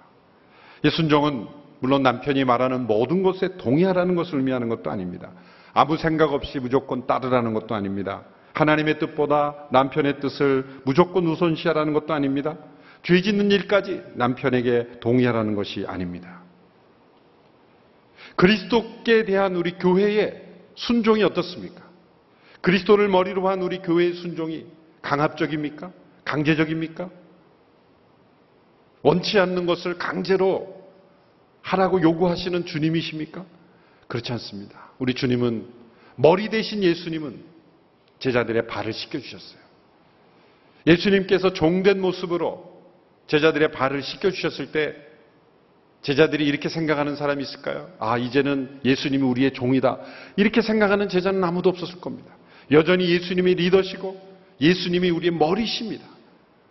이 0.84 0.90
순종은 0.90 1.46
물론 1.80 2.02
남편이 2.02 2.44
말하는 2.44 2.86
모든 2.86 3.22
것에 3.22 3.56
동의하라는 3.56 4.14
것을 4.14 4.38
의미하는 4.38 4.68
것도 4.68 4.90
아닙니다. 4.90 5.30
아무 5.72 5.96
생각 5.96 6.32
없이 6.32 6.58
무조건 6.58 7.06
따르라는 7.06 7.54
것도 7.54 7.74
아닙니다. 7.74 8.22
하나님의 8.54 8.98
뜻보다 8.98 9.68
남편의 9.70 10.20
뜻을 10.20 10.82
무조건 10.84 11.26
우선시하라는 11.26 11.92
것도 11.92 12.12
아닙니다. 12.12 12.56
죄 13.02 13.20
짓는 13.22 13.50
일까지 13.50 14.02
남편에게 14.14 15.00
동의하라는 15.00 15.54
것이 15.54 15.84
아닙니다. 15.86 16.39
그리스도께 18.36 19.24
대한 19.24 19.56
우리 19.56 19.72
교회의 19.72 20.42
순종이 20.74 21.22
어떻습니까? 21.22 21.88
그리스도를 22.60 23.08
머리로 23.08 23.48
한 23.48 23.62
우리 23.62 23.78
교회의 23.78 24.14
순종이 24.14 24.66
강압적입니까? 25.02 25.92
강제적입니까? 26.24 27.10
원치 29.02 29.38
않는 29.38 29.66
것을 29.66 29.98
강제로 29.98 30.80
하라고 31.62 32.02
요구하시는 32.02 32.66
주님이십니까? 32.66 33.44
그렇지 34.08 34.32
않습니다. 34.32 34.90
우리 34.98 35.14
주님은 35.14 35.66
머리 36.16 36.48
대신 36.50 36.82
예수님은 36.82 37.42
제자들의 38.18 38.66
발을 38.66 38.92
씻겨주셨어요. 38.92 39.60
예수님께서 40.86 41.52
종된 41.52 42.00
모습으로 42.00 42.70
제자들의 43.26 43.72
발을 43.72 44.02
씻겨주셨을 44.02 44.72
때 44.72 44.96
제자들이 46.02 46.46
이렇게 46.46 46.68
생각하는 46.68 47.16
사람이 47.16 47.42
있을까요? 47.42 47.90
아, 47.98 48.16
이제는 48.16 48.80
예수님이 48.84 49.22
우리의 49.22 49.52
종이다. 49.52 49.98
이렇게 50.36 50.62
생각하는 50.62 51.08
제자는 51.08 51.44
아무도 51.44 51.68
없었을 51.68 52.00
겁니다. 52.00 52.34
여전히 52.70 53.10
예수님이 53.10 53.54
리더시고 53.54 54.30
예수님이 54.60 55.10
우리의 55.10 55.32
머리십니다. 55.32 56.04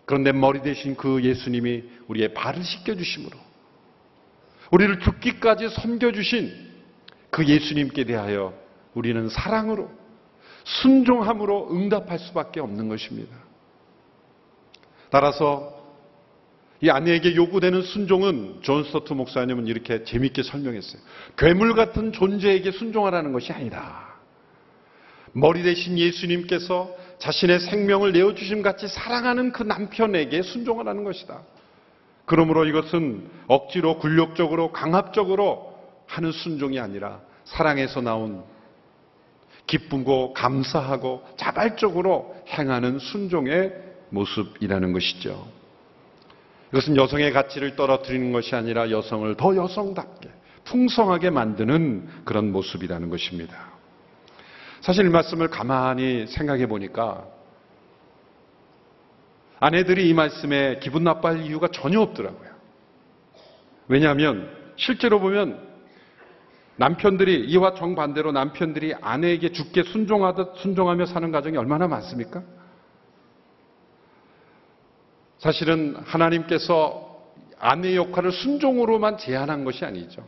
그런데 0.06 0.32
머리 0.32 0.62
대신 0.62 0.96
그 0.96 1.24
예수님이 1.24 1.84
우리의 2.08 2.34
발을 2.34 2.64
씻겨주심으로 2.64 3.38
우리를 4.72 5.00
죽기까지 5.00 5.70
섬겨주신 5.70 6.70
그 7.30 7.46
예수님께 7.46 8.06
대하여 8.06 8.54
우리는 8.96 9.30
사랑으로 9.30 9.92
순종함으로 10.64 11.70
응답할 11.72 12.20
수밖에 12.20 12.60
없는 12.60 12.90
것입니다. 12.90 13.36
따라서 15.10 15.79
이 16.82 16.90
아내에게 16.90 17.36
요구되는 17.36 17.82
순종은 17.82 18.60
존 18.62 18.84
스토트 18.84 19.14
목사님은 19.14 19.68
이렇게 19.68 20.04
재밌게 20.04 20.44
설명했어요. 20.44 21.02
괴물 21.38 21.76
같은 21.76 22.14
존재에게 22.14 22.72
순종하라는 22.72 23.34
것이 23.34 23.52
아니다. 23.52 24.08
머리 25.34 25.62
되신 25.62 25.98
예수님께서 25.98 26.90
자신의 27.20 27.60
생명을 27.60 28.14
내어주심 28.14 28.62
같이 28.62 28.88
사랑하는 28.88 29.52
그 29.52 29.64
남편에게 29.64 30.42
순종하라는 30.42 31.04
것이다. 31.04 31.42
그러므로 32.26 32.66
이것은 32.66 33.30
억지로 33.48 34.00
굴욕적으로 34.00 34.72
강압적으로 34.72 35.78
하는 36.08 36.32
순종이 36.32 36.80
아니라 36.80 37.20
사랑에서 37.44 38.02
나온 38.02 38.44
기쁘고 39.68 40.34
감사하고 40.34 41.24
자발적으로 41.38 42.36
행하는 42.48 43.00
순종의 43.00 43.74
모습이라는 44.10 44.94
것이죠. 44.94 45.59
이것은 46.72 46.96
여성의 46.98 47.32
가치를 47.32 47.76
떨어뜨리는 47.76 48.32
것이 48.32 48.56
아니라 48.56 48.92
여성을 48.92 49.36
더 49.36 49.56
여성답게 49.56 50.30
풍성하게 50.66 51.32
만드는 51.32 52.08
그런 52.26 52.52
모습이라는 52.52 53.10
것입니다. 53.10 53.70
사실 54.82 55.06
이 55.06 55.10
말씀을 55.10 55.50
가만히 55.50 56.28
생각해 56.28 56.68
보니까 56.68 57.26
아내들이 59.60 60.08
이 60.08 60.14
말씀에 60.14 60.80
기분 60.80 61.04
나빠할 61.04 61.42
이유가 61.42 61.68
전혀 61.68 62.00
없더라고요. 62.00 62.50
왜냐하면 63.88 64.50
실제로 64.78 65.20
보면 65.20 65.68
남편들이 66.78 67.46
이와 67.48 67.74
정반대로 67.74 68.32
남편들이 68.32 68.94
아내에게 69.02 69.52
죽게 69.52 69.84
순종하듯 69.84 70.56
순종하며 70.58 71.08
사는 71.08 71.30
가정이 71.32 71.58
얼마나 71.58 71.88
많습니까? 71.88 72.42
사실은 75.40 75.96
하나님께서 76.04 77.10
아내의 77.60 77.96
역할을 77.96 78.32
순종으로만 78.32 79.18
제한한 79.18 79.64
것이 79.66 79.84
아니죠. 79.84 80.26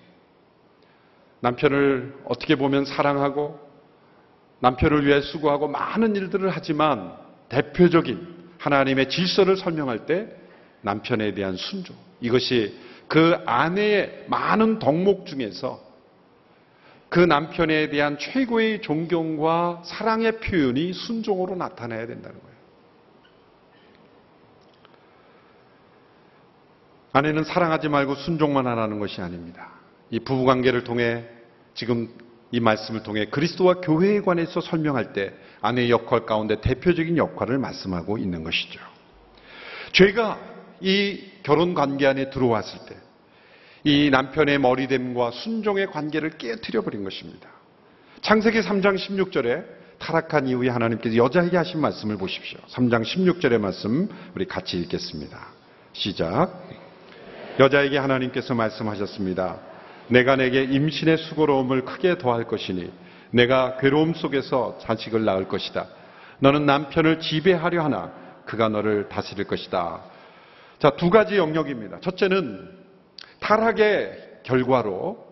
남편을 1.42 2.16
어떻게 2.26 2.56
보면 2.56 2.86
사랑하고 2.86 3.60
남편을 4.60 5.06
위해 5.06 5.22
수고하고 5.22 5.68
많은 5.68 6.16
일들을 6.16 6.50
하지만 6.50 7.14
대표적인 7.50 8.42
하나님의 8.58 9.10
질서를 9.10 9.58
설명할 9.58 10.06
때 10.06 10.28
남편에 10.82 11.34
대한 11.34 11.56
순종. 11.56 11.96
이것이 12.22 12.78
그 13.08 13.38
아내의 13.46 14.26
많은 14.28 14.80
덕목 14.80 15.26
중에서 15.26 15.82
그 17.10 17.20
남편에 17.20 17.90
대한 17.90 18.18
최고의 18.18 18.82
존경과 18.82 19.82
사랑의 19.84 20.40
표현이 20.40 20.94
순종으로 20.94 21.56
나타나야 21.56 22.08
된다는 22.08 22.40
거예요. 22.40 22.51
아내는 27.14 27.44
사랑하지 27.44 27.90
말고 27.90 28.16
순종만 28.16 28.68
하라는 28.68 29.00
것이 29.00 29.22
아닙니다. 29.22 29.70
이 30.10 30.20
부부 30.20 30.46
관계를 30.46 30.84
통해 30.84 31.26
지금 31.74 32.10
이 32.52 32.60
말씀을 32.60 33.04
통해 33.04 33.26
그리스도와 33.26 33.76
교회에 33.76 34.22
관해서 34.22 34.62
설명할 34.62 35.14
때 35.14 35.34
아내의 35.62 35.90
역할 35.90 36.26
가운데 36.26 36.60
대표적인 36.60 37.18
역할을 37.18 37.58
말씀하고 37.58 38.18
있는 38.18 38.44
것이죠. 38.44 38.80
죄가 39.94 40.40
이 40.82 41.22
결혼 41.44 41.74
관계 41.74 42.08
안에 42.08 42.30
들어왔을 42.30 42.80
때 42.88 43.12
이 43.84 44.10
남편의 44.12 44.60
머리됨과 44.60 45.32
순종의 45.32 45.88
관계를 45.88 46.38
깨뜨려 46.38 46.82
버린 46.82 47.04
것입니다. 47.04 47.50
창세기 48.22 48.62
3장 48.62 48.96
16절에 48.98 49.66
타락한 49.98 50.48
이후에 50.48 50.70
하나님께서 50.70 51.16
여자에게 51.16 51.58
하신 51.58 51.80
말씀을 51.82 52.18
보십시오. 52.18 52.60
3장 52.70 53.04
16절의 53.04 53.60
말씀 53.60 54.08
우리 54.36 54.46
같이 54.46 54.78
읽겠습니다. 54.78 55.48
시작. 55.94 56.81
여자에게 57.60 57.98
하나님께서 57.98 58.56
말씀하셨습니다. 58.56 59.60
내가 60.08 60.36
내게 60.36 60.64
임신의 60.64 61.18
수고로움을 61.18 61.86
크게 61.86 62.18
더할 62.18 62.46
것이니 62.46 62.92
내가 63.32 63.78
괴로움 63.78 64.14
속에서 64.14 64.78
자식을 64.82 65.24
낳을 65.24 65.48
것이다. 65.48 65.88
너는 66.40 66.66
남편을 66.66 67.20
지배하려 67.20 67.84
하나 67.84 68.12
그가 68.46 68.68
너를 68.70 69.08
다스릴 69.10 69.46
것이다. 69.46 70.02
자, 70.80 70.90
두 70.92 71.10
가지 71.10 71.38
영역입니다. 71.38 72.00
첫째는 72.02 72.70
타락의 73.40 74.40
결과로 74.44 75.28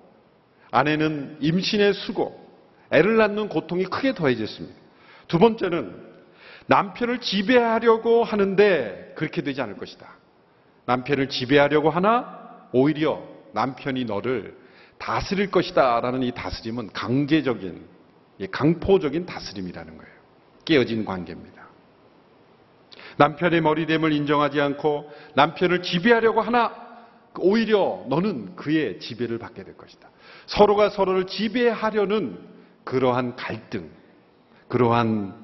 아내는 0.72 1.38
임신의 1.40 1.94
수고, 1.96 2.48
애를 2.92 3.18
낳는 3.18 3.50
고통이 3.50 3.86
크게 3.86 4.14
더해졌습니다. 4.14 4.76
두 5.28 5.40
번째는 5.40 6.10
남편을 6.68 7.20
지배하려고 7.20 8.24
하는데 8.24 9.14
그렇게 9.16 9.42
되지 9.42 9.62
않을 9.62 9.78
것이다. 9.78 10.19
남편을 10.90 11.30
지배하려고 11.30 11.92
하나 11.92 12.68
오히려 12.72 13.22
남편이 13.54 14.06
너를 14.06 14.58
다스릴 14.98 15.52
것이다 15.52 16.02
라는 16.02 16.24
이 16.24 16.32
다스림은 16.32 16.94
강제적인 16.94 17.86
강포적인 18.50 19.28
다스림이라는 19.28 19.98
거예요. 19.98 20.14
깨어진 20.66 21.06
관계입니다. 21.06 21.62
남편의 23.18 23.62
머리됨을 23.62 24.12
인정하지 24.14 24.60
않고 24.62 25.12
남편을 25.36 25.84
지배하려고 25.84 26.42
하나 26.42 26.74
오히려 27.38 28.04
너는 28.08 28.56
그의 28.56 29.00
지배를 29.00 29.38
받게 29.38 29.64
될 29.64 29.78
것이다. 29.78 30.10
서로가 30.48 30.90
서로를 30.90 31.28
지배하려는 31.28 32.40
그러한 32.84 33.36
갈등, 33.36 33.92
그러한 34.68 35.36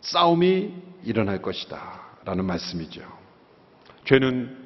싸움이 0.00 0.74
일어날 1.04 1.42
것이다. 1.42 2.00
라는 2.24 2.46
말씀이죠. 2.46 3.02
죄는 4.06 4.65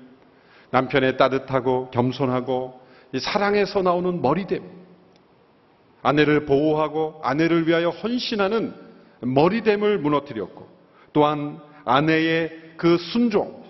남편의 0.70 1.16
따뜻하고 1.16 1.90
겸손하고 1.90 2.80
사랑에서 3.18 3.82
나오는 3.82 4.22
머리됨, 4.22 4.62
아내를 6.02 6.46
보호하고 6.46 7.20
아내를 7.22 7.66
위하여 7.66 7.90
헌신하는 7.90 8.74
머리됨을 9.20 9.98
무너뜨렸고 9.98 10.68
또한 11.12 11.60
아내의 11.84 12.74
그 12.76 12.96
순종, 12.98 13.64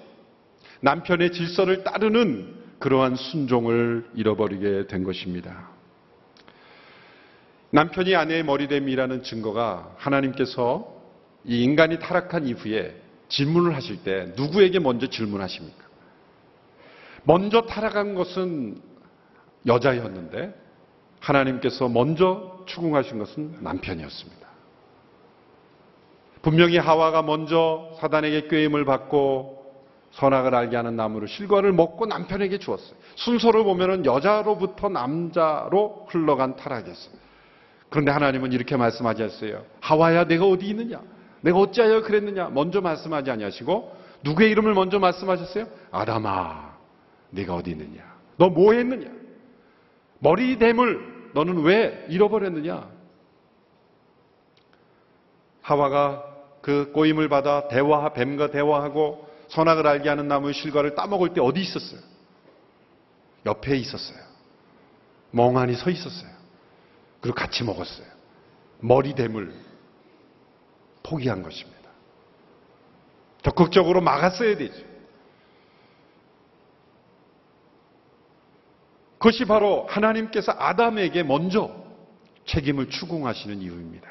남편의 0.81 1.33
질서를 1.33 1.85
따르는 1.85 2.61
그러한 2.79 3.17
순종을 3.17 4.07
잃어버리게 4.15 4.87
된 4.87 5.05
것입니다. 5.05 5.69
남편이 7.71 8.15
아내의 8.17 8.43
머리됨이라는 8.45 9.23
증거가 9.23 9.95
하나님께서 9.97 11.01
이 11.45 11.63
인간이 11.63 11.99
타락한 11.99 12.47
이후에 12.47 12.95
질문을 13.29 13.75
하실 13.75 14.03
때 14.03 14.33
누구에게 14.37 14.81
먼저 14.81 15.09
질문하십니까? 15.09 15.80
먼저 17.25 17.63
타락한 17.63 18.15
것은 18.15 18.81
여자였는데 19.67 20.55
하나님께서 21.21 21.89
먼저 21.89 22.63
추궁하신 22.67 23.19
것은 23.19 23.59
남편이었습니다. 23.61 24.49
분명히 26.43 26.79
하와가 26.79 27.23
먼저 27.23 27.91
사단에게 28.01 28.49
꾀임을 28.49 28.85
받고 28.85 29.61
선악을 30.13 30.55
알게 30.55 30.77
하는 30.77 30.97
나무를 30.97 31.29
실과를 31.29 31.73
먹고 31.73 32.07
남편에게 32.07 32.59
주었어요. 32.59 32.97
순서를 33.17 33.63
보면은 33.65 34.07
여자로부터 34.07 34.89
남자로 34.89 36.07
흘러간 36.09 36.57
타락이었어요. 36.57 37.15
그런데 37.91 38.11
하나님은 38.11 38.53
이렇게 38.53 38.77
말씀하셨어요. 38.77 39.65
하와야 39.81 40.25
내가 40.25 40.47
어디 40.47 40.67
있느냐? 40.69 41.01
내가 41.43 41.59
어찌하여 41.59 42.03
그랬느냐? 42.03 42.49
먼저 42.49 42.81
말씀하지 42.81 43.31
아니하시고 43.31 43.97
누구의 44.23 44.51
이름을 44.51 44.75
먼저 44.75 44.99
말씀하셨어요? 44.99 45.67
아담아, 45.91 46.70
네가 47.31 47.55
어디 47.55 47.71
있느냐? 47.71 48.03
너 48.37 48.49
뭐 48.49 48.73
했느냐? 48.73 49.11
머리됨을 50.21 51.31
너는 51.35 51.63
왜 51.63 52.07
잃어버렸느냐? 52.09 52.89
하와가 55.63 56.25
그 56.63 56.91
꼬임을 56.93 57.29
받아 57.29 57.69
대화 57.69 58.13
뱀과 58.13 58.51
대화하고 58.51 59.29
선악을 59.49 59.87
알게 59.87 60.09
하는 60.09 60.29
나무의 60.29 60.55
실과를 60.55 60.95
따먹을 60.95 61.33
때 61.33 61.41
어디 61.41 61.61
있었어요? 61.61 62.01
옆에 63.47 63.77
있었어요. 63.77 64.19
멍하니 65.31 65.75
서 65.75 65.91
있었어요. 65.91 66.31
그리고 67.21 67.37
같이 67.37 67.65
먹었어요. 67.65 68.07
머리됨을 68.81 69.55
포기한 71.03 71.43
것입니다. 71.43 71.81
적극적으로 73.43 74.01
막았어야 74.01 74.57
되죠. 74.57 74.90
그것이 79.21 79.45
바로 79.45 79.87
하나님께서 79.87 80.55
아담에게 80.59 81.23
먼저 81.23 81.71
책임을 82.47 82.89
추궁하시는 82.89 83.61
이유입니다. 83.61 84.09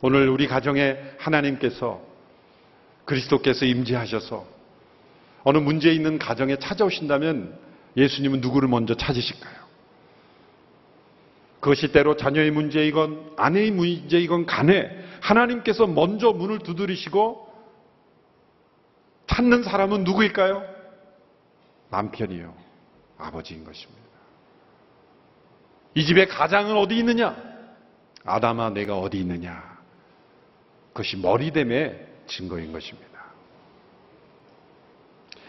오늘 0.00 0.28
우리 0.28 0.48
가정에 0.48 0.96
하나님께서 1.16 2.02
그리스도께서 3.04 3.64
임재하셔서 3.64 4.44
어느 5.44 5.58
문제 5.58 5.92
있는 5.92 6.18
가정에 6.18 6.56
찾아오신다면 6.56 7.56
예수님은 7.96 8.40
누구를 8.40 8.68
먼저 8.68 8.96
찾으실까요? 8.96 9.54
그것이 11.60 11.92
때로 11.92 12.16
자녀의 12.16 12.50
문제이건 12.50 13.34
아내의 13.36 13.70
문제이건 13.70 14.46
간에 14.46 14.90
하나님께서 15.20 15.86
먼저 15.86 16.32
문을 16.32 16.58
두드리시고 16.58 17.48
찾는 19.28 19.62
사람은 19.62 20.02
누구일까요? 20.02 20.64
남편이요. 21.90 22.67
아버지인 23.18 23.64
것입니다. 23.64 24.02
이 25.94 26.04
집의 26.04 26.28
가장은 26.28 26.76
어디 26.76 26.96
있느냐? 26.98 27.36
아담아, 28.24 28.70
내가 28.70 28.98
어디 28.98 29.18
있느냐? 29.18 29.78
그것이 30.92 31.16
머리됨의 31.16 32.06
증거인 32.26 32.72
것입니다. 32.72 33.08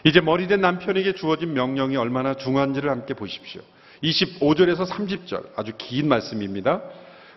이제 0.04 0.20
머리된 0.20 0.60
남편에게 0.60 1.14
주어진 1.14 1.52
명령이 1.52 1.96
얼마나 1.96 2.34
중요한지를 2.34 2.90
함께 2.90 3.14
보십시오. 3.14 3.60
25절에서 4.02 4.86
30절 4.86 5.50
아주 5.56 5.72
긴 5.76 6.08
말씀입니다. 6.08 6.82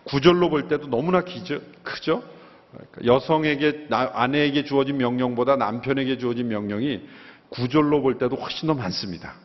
구절로 0.06 0.50
볼 0.50 0.68
때도 0.68 0.88
너무나 0.88 1.24
기죠, 1.24 1.60
크죠? 1.84 2.24
그러니까 2.72 3.06
여성에게 3.06 3.88
아내에게 3.92 4.64
주어진 4.64 4.98
명령보다 4.98 5.58
남편에게 5.58 6.18
주어진 6.18 6.48
명령이 6.48 7.08
구절로 7.50 8.02
볼 8.02 8.18
때도 8.18 8.36
훨씬 8.36 8.68
더 8.68 8.74
많습니다. 8.74 9.36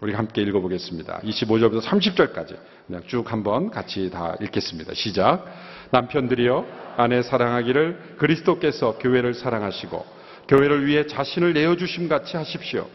우리가 0.00 0.18
함께 0.18 0.42
읽어보겠습니다. 0.42 1.20
25절부터 1.24 1.82
30절까지 1.82 2.56
쭉 3.08 3.30
한번 3.32 3.70
같이 3.70 4.10
다 4.10 4.36
읽겠습니다. 4.40 4.94
시작. 4.94 5.44
남편들이여 5.90 6.66
아내 6.96 7.22
사랑하기를 7.22 8.16
그리스도께서 8.18 8.98
교회를 8.98 9.34
사랑하시고 9.34 10.06
교회를 10.46 10.86
위해 10.86 11.06
자신을 11.06 11.52
내어주심 11.52 12.08
같이 12.08 12.36
하십시오. 12.36 12.86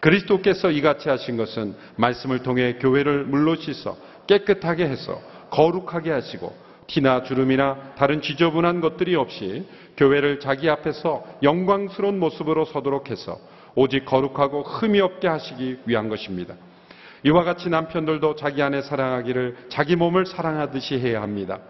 그리스도께서 0.00 0.70
이같이 0.70 1.08
하신 1.08 1.36
것은 1.36 1.74
말씀을 1.96 2.40
통해 2.40 2.76
교회를 2.80 3.24
물로 3.24 3.56
씻어 3.56 3.96
깨끗하게 4.26 4.84
해서 4.84 5.20
거룩하게 5.50 6.10
하시고 6.10 6.54
티나 6.86 7.22
주름이나 7.22 7.94
다른 7.96 8.20
지저분한 8.20 8.80
것들이 8.80 9.14
없이 9.14 9.66
교회를 9.96 10.40
자기 10.40 10.68
앞에서 10.68 11.24
영광스러운 11.42 12.18
모습으로 12.18 12.66
서도록 12.66 13.10
해서 13.10 13.38
오직 13.74 14.04
거룩하고 14.04 14.62
흠이 14.62 15.00
없게 15.00 15.28
하시기 15.28 15.78
위한 15.86 16.08
것입니다. 16.08 16.54
이와 17.24 17.44
같이 17.44 17.68
남편들도 17.68 18.36
자기 18.36 18.62
아내 18.62 18.82
사랑하기를 18.82 19.66
자기 19.68 19.96
몸을 19.96 20.26
사랑하듯이 20.26 20.98
해야 20.98 21.22
합니다. 21.22 21.60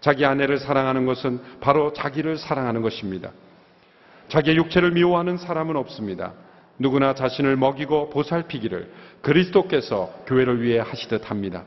자기 0.00 0.24
아내를 0.24 0.58
사랑하는 0.58 1.06
것은 1.06 1.40
바로 1.60 1.92
자기를 1.92 2.36
사랑하는 2.38 2.82
것입니다. 2.82 3.30
자기의 4.28 4.56
육체를 4.56 4.92
미워하는 4.92 5.36
사람은 5.36 5.76
없습니다. 5.76 6.32
누구나 6.78 7.14
자신을 7.14 7.56
먹이고 7.56 8.10
보살피기를 8.10 8.90
그리스도께서 9.20 10.12
교회를 10.26 10.62
위해 10.62 10.80
하시듯 10.80 11.30
합니다. 11.30 11.64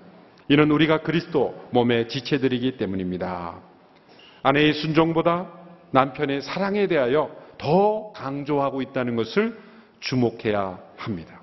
이는 0.49 0.69
우리가 0.71 1.01
그리스도 1.01 1.67
몸의 1.71 2.09
지체들이기 2.09 2.77
때문입니다. 2.77 3.59
아내의 4.43 4.73
순종보다 4.73 5.47
남편의 5.91 6.41
사랑에 6.41 6.87
대하여 6.87 7.31
더 7.57 8.11
강조하고 8.13 8.81
있다는 8.81 9.15
것을 9.15 9.57
주목해야 10.05 10.79
합니다. 10.97 11.41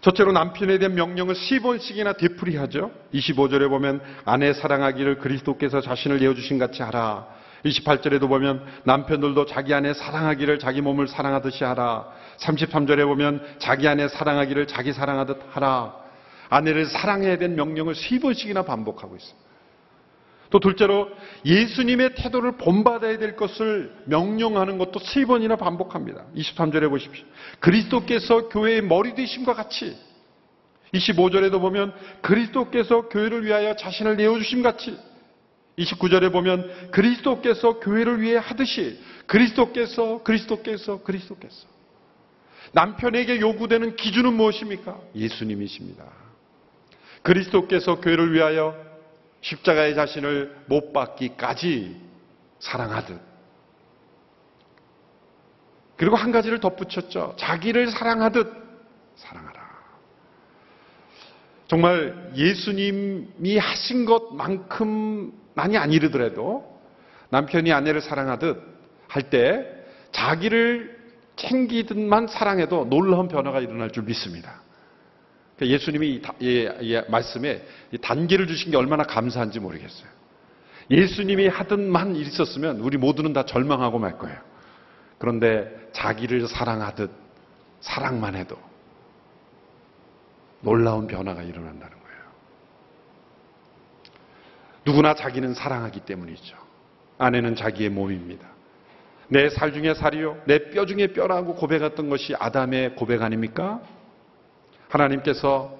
첫째로 0.00 0.30
남편에 0.32 0.78
대한 0.78 0.94
명령을 0.94 1.34
10번씩이나 1.34 2.16
되풀이하죠. 2.16 2.92
25절에 3.12 3.68
보면 3.68 4.00
아내 4.24 4.52
사랑하기를 4.52 5.18
그리스도께서 5.18 5.80
자신을 5.80 6.20
내어주신 6.20 6.58
같이 6.58 6.82
하라. 6.82 7.26
28절에도 7.64 8.28
보면 8.28 8.64
남편들도 8.84 9.46
자기 9.46 9.74
아내 9.74 9.92
사랑하기를 9.92 10.60
자기 10.60 10.80
몸을 10.80 11.08
사랑하듯이 11.08 11.64
하라. 11.64 12.06
33절에 12.38 13.04
보면 13.06 13.44
자기 13.58 13.88
아내 13.88 14.06
사랑하기를 14.06 14.68
자기 14.68 14.92
사랑하듯 14.92 15.42
하라. 15.50 15.96
아내를 16.48 16.86
사랑해야 16.86 17.36
된 17.38 17.56
명령을 17.56 17.94
10번씩이나 17.94 18.64
반복하고 18.64 19.16
있습니다. 19.16 19.47
또 20.50 20.60
둘째로 20.60 21.10
예수님의 21.44 22.14
태도를 22.14 22.52
본받아야 22.56 23.18
될 23.18 23.36
것을 23.36 23.92
명령하는 24.06 24.78
것도 24.78 24.98
세 25.00 25.24
번이나 25.26 25.56
반복합니다. 25.56 26.24
23절에 26.34 26.88
보십시오. 26.88 27.24
그리스도께서 27.60 28.48
교회의 28.48 28.82
머리 28.82 29.14
되심과 29.14 29.54
같이 29.54 29.96
25절에도 30.94 31.60
보면 31.60 31.92
그리스도께서 32.22 33.08
교회를 33.08 33.44
위하여 33.44 33.76
자신을 33.76 34.16
내어주심 34.16 34.62
같이 34.62 34.96
29절에 35.78 36.32
보면 36.32 36.90
그리스도께서 36.90 37.78
교회를 37.78 38.20
위해 38.22 38.36
하듯이 38.36 38.98
그리스도께서 39.26 40.22
그리스도께서 40.22 41.02
그리스도께서 41.02 41.66
남편에게 42.72 43.40
요구되는 43.40 43.96
기준은 43.96 44.32
무엇입니까? 44.34 44.98
예수님이십니다. 45.14 46.04
그리스도께서 47.22 48.00
교회를 48.00 48.32
위하여 48.32 48.87
십자가의 49.40 49.94
자신을 49.94 50.64
못 50.66 50.92
받기까지 50.92 52.00
사랑하듯. 52.58 53.20
그리고 55.96 56.16
한 56.16 56.30
가지를 56.32 56.60
덧붙였죠. 56.60 57.34
자기를 57.38 57.90
사랑하듯 57.90 58.52
사랑하라. 59.16 59.68
정말 61.66 62.32
예수님이 62.34 63.58
하신 63.58 64.06
것만큼많이 64.06 65.76
아니르더라도 65.76 66.80
남편이 67.30 67.72
아내를 67.72 68.00
사랑하듯 68.00 68.62
할 69.08 69.30
때 69.30 69.66
자기를 70.12 70.98
챙기듯만 71.36 72.26
사랑해도 72.26 72.86
놀라운 72.86 73.28
변화가 73.28 73.60
일어날 73.60 73.90
줄 73.90 74.04
믿습니다. 74.04 74.62
그러니까 75.58 75.74
예수님이 75.74 76.22
이 76.40 77.02
말씀에 77.08 77.66
단계를 78.00 78.46
주신 78.46 78.70
게 78.70 78.76
얼마나 78.76 79.02
감사한지 79.02 79.58
모르겠어요. 79.58 80.08
예수님이 80.90 81.48
하듯만 81.48 82.16
있었으면 82.16 82.78
우리 82.80 82.96
모두는 82.96 83.32
다 83.32 83.44
절망하고 83.44 83.98
말 83.98 84.16
거예요. 84.18 84.38
그런데 85.18 85.90
자기를 85.92 86.46
사랑하듯 86.46 87.10
사랑만 87.80 88.36
해도 88.36 88.56
놀라운 90.60 91.06
변화가 91.08 91.42
일어난다는 91.42 91.96
거예요. 91.96 92.20
누구나 94.86 95.14
자기는 95.14 95.54
사랑하기 95.54 96.00
때문이죠. 96.00 96.56
아내는 97.18 97.56
자기의 97.56 97.90
몸입니다. 97.90 98.46
내 99.30 99.50
살 99.50 99.72
중에 99.74 99.92
살이요, 99.92 100.42
내 100.46 100.70
뼈 100.70 100.86
중에 100.86 101.08
뼈라고 101.08 101.54
고백했던 101.56 102.08
것이 102.08 102.34
아담의 102.38 102.94
고백 102.94 103.22
아닙니까? 103.22 103.82
하나님께서 104.88 105.76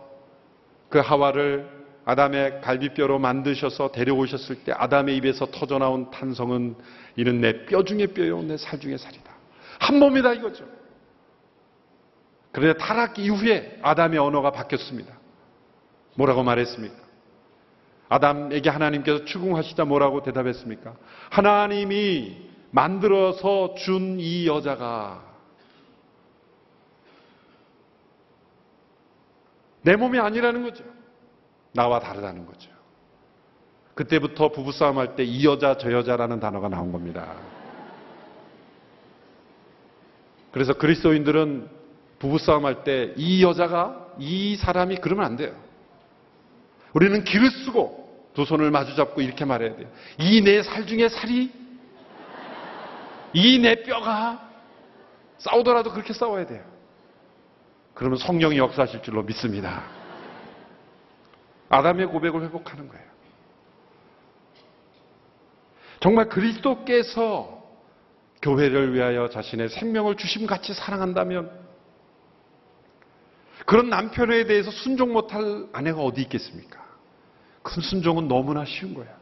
그 0.89 0.99
하와를 0.99 1.79
아담의 2.05 2.61
갈비뼈로 2.63 3.19
만드셔서 3.19 3.93
데려오셨을 3.93 4.65
때 4.65 4.73
아담의 4.73 5.17
입에서 5.17 5.47
터져나온 5.47 6.11
탄성은 6.11 6.77
이는 7.17 7.41
내 7.41 7.67
뼈 7.67 7.85
중에 7.85 8.07
뼈요 8.09 8.43
내 8.43 8.57
살 8.57 8.81
중에 8.81 8.97
살이다. 8.97 9.31
한 9.81 9.99
몸이다 9.99 10.33
이거죠. 10.35 10.65
그런데 12.53 12.79
타락 12.79 13.19
이후에 13.19 13.79
아담의 13.83 14.19
언어가 14.19 14.51
바뀌었습니다. 14.53 15.13
뭐라고 16.15 16.43
말했습니까? 16.43 16.97
아담에게 18.09 18.71
하나님께서 18.71 19.25
추궁하시자 19.27 19.85
뭐라고 19.85 20.23
대답했습니까? 20.23 20.95
하나님이 21.31 22.49
만들어서 22.71 23.75
준 23.77 24.19
이 24.19 24.47
여자가 24.47 25.28
내 29.89 29.97
몸이 29.97 30.19
아니라는 30.19 30.63
거죠. 30.65 30.85
나와 31.73 31.99
다르다는 31.99 32.45
거죠. 32.45 32.71
그때부터 33.95 34.51
부부싸움 34.53 34.99
할 34.99 35.17
때 35.17 35.25
이 35.25 35.47
여자 35.47 35.79
저 35.79 35.91
여자라는 35.91 36.41
단어가 36.41 36.69
나온 36.69 36.93
겁니다. 36.93 37.33
그래서 40.53 40.75
그리스도인들은 40.75 41.71
부부싸움 42.19 42.67
할 42.67 42.85
때 42.85 43.15
이 43.17 43.43
여자가 43.43 44.09
이 44.19 44.57
사람이 44.57 44.97
그러면 44.99 45.25
안 45.25 45.37
돼요. 45.37 45.55
우리는 46.93 47.25
길을 47.25 47.51
쓰고 47.51 48.31
두 48.35 48.45
손을 48.45 48.71
마주 48.71 48.95
잡고 48.95 49.23
이렇게 49.23 49.47
말해야 49.47 49.75
돼요. 49.75 49.89
이 50.19 50.43
내 50.43 50.63
살 50.63 50.87
중에 50.87 51.09
살이 51.09 51.51
이 53.33 53.59
내 53.59 53.83
뼈가 53.85 54.51
싸우더라도 55.39 55.93
그렇게 55.93 56.13
싸워야 56.13 56.45
돼요. 56.47 56.63
그러면 57.99 58.17
성령이 58.17 58.59
역사하실 58.59 59.03
줄로 59.03 59.25
믿습니다. 59.25 59.83
아담의 61.69 62.07
고백을 62.07 62.43
회복하는 62.43 62.89
거예요. 62.89 63.05
정말 65.99 66.29
그리스도께서 66.29 67.61
교회를 68.41 68.95
위하여 68.95 69.29
자신의 69.29 69.71
생명을 69.71 70.17
주심 70.17 70.47
같이 70.47 70.73
사랑한다면 70.75 71.51
그런 73.67 73.91
남편에 73.91 74.45
대해서 74.45 74.71
순종 74.71 75.13
못할 75.13 75.67
아내가 75.73 76.01
어디 76.01 76.23
있겠습니까? 76.23 76.81
큰 77.65 77.83
순종은 77.83 78.29
너무나 78.29 78.65
쉬운 78.65 78.95
거예요. 78.95 79.13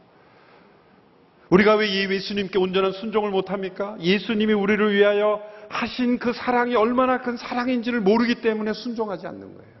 우리가 1.49 1.75
왜 1.75 1.89
예수님께 2.09 2.59
온전한 2.59 2.91
순종을 2.91 3.31
못합니까? 3.31 3.97
예수님이 3.99 4.53
우리를 4.53 4.93
위하여 4.93 5.41
하신 5.69 6.19
그 6.19 6.33
사랑이 6.33 6.75
얼마나 6.75 7.21
큰 7.21 7.37
사랑인지를 7.37 8.01
모르기 8.01 8.41
때문에 8.41 8.73
순종하지 8.73 9.27
않는 9.27 9.55
거예요. 9.55 9.77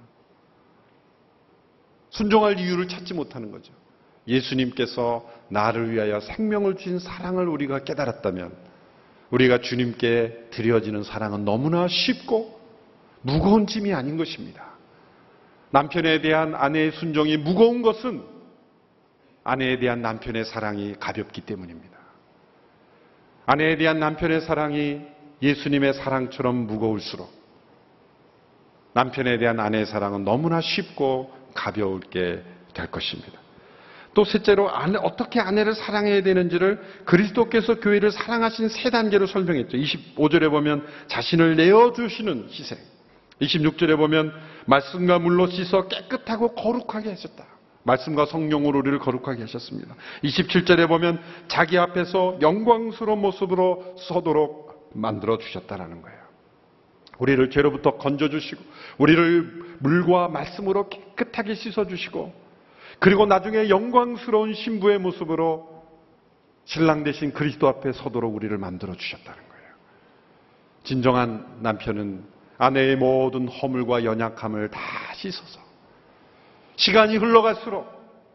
순종할 2.09 2.59
이유를 2.59 2.87
찾지 2.87 3.13
못하는 3.13 3.51
거죠. 3.51 3.73
예수님께서 4.27 5.29
나를 5.49 5.91
위하여 5.91 6.19
생명을 6.19 6.75
주신 6.75 6.99
사랑을 6.99 7.47
우리가 7.47 7.83
깨달았다면 7.83 8.51
우리가 9.29 9.59
주님께 9.59 10.47
드려지는 10.51 11.03
사랑은 11.03 11.45
너무나 11.45 11.87
쉽고 11.87 12.59
무거운 13.21 13.67
짐이 13.67 13.93
아닌 13.93 14.17
것입니다. 14.17 14.65
남편에 15.71 16.21
대한 16.21 16.55
아내의 16.55 16.93
순종이 16.93 17.35
무거운 17.37 17.81
것은 17.81 18.23
아내에 19.47 19.79
대한 19.79 20.01
남편의 20.01 20.43
사랑이 20.43 20.95
가볍기 20.99 21.39
때문입니다. 21.41 21.97
아내에 23.45 23.77
대한 23.77 23.97
남편의 23.97 24.41
사랑이 24.41 25.01
예수님의 25.41 25.93
사랑처럼 25.93 26.67
무거울수록 26.67 27.31
남편에 28.91 29.37
대한 29.37 29.61
아내의 29.61 29.85
사랑은 29.85 30.25
너무나 30.25 30.59
쉽고 30.59 31.31
가벼울게 31.53 32.43
될 32.73 32.91
것입니다. 32.91 33.39
또 34.13 34.25
셋째로 34.25 34.69
어떻게 35.01 35.39
아내를 35.39 35.75
사랑해야 35.75 36.23
되는지를 36.23 36.81
그리스도께서 37.05 37.75
교회를 37.75 38.11
사랑하신 38.11 38.67
세 38.67 38.89
단계로 38.89 39.27
설명했죠. 39.27 39.77
25절에 39.77 40.49
보면 40.49 40.85
자신을 41.07 41.55
내어주시는 41.55 42.49
희생. 42.49 42.77
26절에 43.39 43.95
보면 43.95 44.33
말씀과 44.65 45.19
물로 45.19 45.47
씻어 45.47 45.87
깨끗하고 45.87 46.53
거룩하게 46.53 47.11
하셨다. 47.11 47.56
말씀과 47.87 48.25
성령으로 48.25 48.79
우리를 48.79 48.99
거룩하게 48.99 49.41
하셨습니다. 49.41 49.95
27절에 50.23 50.87
보면 50.87 51.19
자기 51.47 51.77
앞에서 51.77 52.37
영광스러운 52.41 53.19
모습으로 53.19 53.95
서도록 53.97 54.91
만들어 54.93 55.37
주셨다라는 55.37 56.01
거예요. 56.01 56.17
우리를 57.17 57.49
죄로부터 57.49 57.97
건져 57.97 58.29
주시고 58.29 58.61
우리를 58.99 59.77
물과 59.79 60.27
말씀으로 60.27 60.89
깨끗하게 60.89 61.55
씻어 61.55 61.87
주시고 61.87 62.33
그리고 62.99 63.25
나중에 63.25 63.69
영광스러운 63.69 64.53
신부의 64.53 64.99
모습으로 64.99 65.77
신랑 66.65 67.03
대신 67.03 67.31
그리스도 67.31 67.67
앞에 67.67 67.93
서도록 67.93 68.35
우리를 68.35 68.55
만들어 68.57 68.93
주셨다는 68.93 69.39
거예요. 69.49 69.67
진정한 70.83 71.57
남편은 71.61 72.23
아내의 72.57 72.97
모든 72.97 73.47
허물과 73.47 74.03
연약함을 74.03 74.69
다 74.71 74.79
씻어서 75.15 75.66
시간이 76.77 77.17
흘러갈수록 77.17 77.85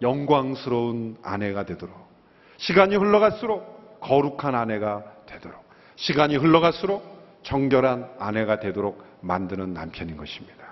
영광스러운 0.02 1.16
아내가 1.22 1.64
되도록 1.64 1.96
시간이 2.58 2.96
흘러갈수록 2.96 4.00
거룩한 4.00 4.54
아내가 4.54 5.04
되도록 5.26 5.62
시간이 5.96 6.36
흘러갈수록 6.36 7.40
정결한 7.44 8.10
아내가 8.18 8.60
되도록 8.60 9.04
만드는 9.20 9.72
남편인 9.72 10.16
것입니다. 10.16 10.62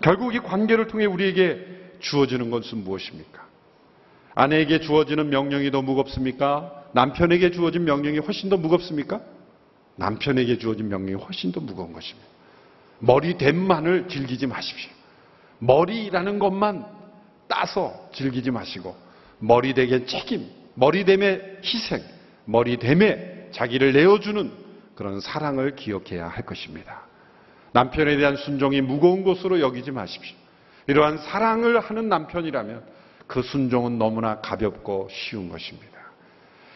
결국 0.00 0.34
이 0.34 0.40
관계를 0.40 0.88
통해 0.88 1.04
우리에게 1.04 1.94
주어지는 2.00 2.50
것은 2.50 2.84
무엇입니까? 2.84 3.46
아내에게 4.34 4.80
주어지는 4.80 5.30
명령이 5.30 5.70
더 5.70 5.82
무겁습니까? 5.82 6.84
남편에게 6.92 7.50
주어진 7.50 7.84
명령이 7.84 8.18
훨씬 8.18 8.48
더 8.50 8.56
무겁습니까? 8.56 9.20
남편에게 9.96 10.58
주어진 10.58 10.88
명령이 10.88 11.22
훨씬 11.22 11.52
더 11.52 11.60
무거운 11.60 11.92
것입니다. 11.92 12.28
머리됨만을 13.00 14.08
즐기지 14.08 14.46
마십시오. 14.46 14.95
머리라는 15.58 16.38
것만 16.38 16.86
따서 17.48 18.08
즐기지 18.12 18.50
마시고 18.50 18.96
머리됨의 19.38 20.06
책임, 20.06 20.48
머리 20.74 21.04
됨의 21.04 21.58
희생, 21.62 22.02
머리 22.44 22.76
됨에 22.76 23.48
자기를 23.52 23.92
내어주는 23.92 24.52
그런 24.94 25.20
사랑을 25.20 25.76
기억해야 25.76 26.26
할 26.28 26.44
것입니다. 26.44 27.02
남편에 27.72 28.16
대한 28.16 28.36
순종이 28.36 28.80
무거운 28.80 29.22
것으로 29.22 29.60
여기지 29.60 29.90
마십시오. 29.90 30.36
이러한 30.86 31.18
사랑을 31.18 31.78
하는 31.80 32.08
남편이라면 32.08 32.82
그 33.26 33.42
순종은 33.42 33.98
너무나 33.98 34.40
가볍고 34.40 35.08
쉬운 35.10 35.48
것입니다. 35.48 35.96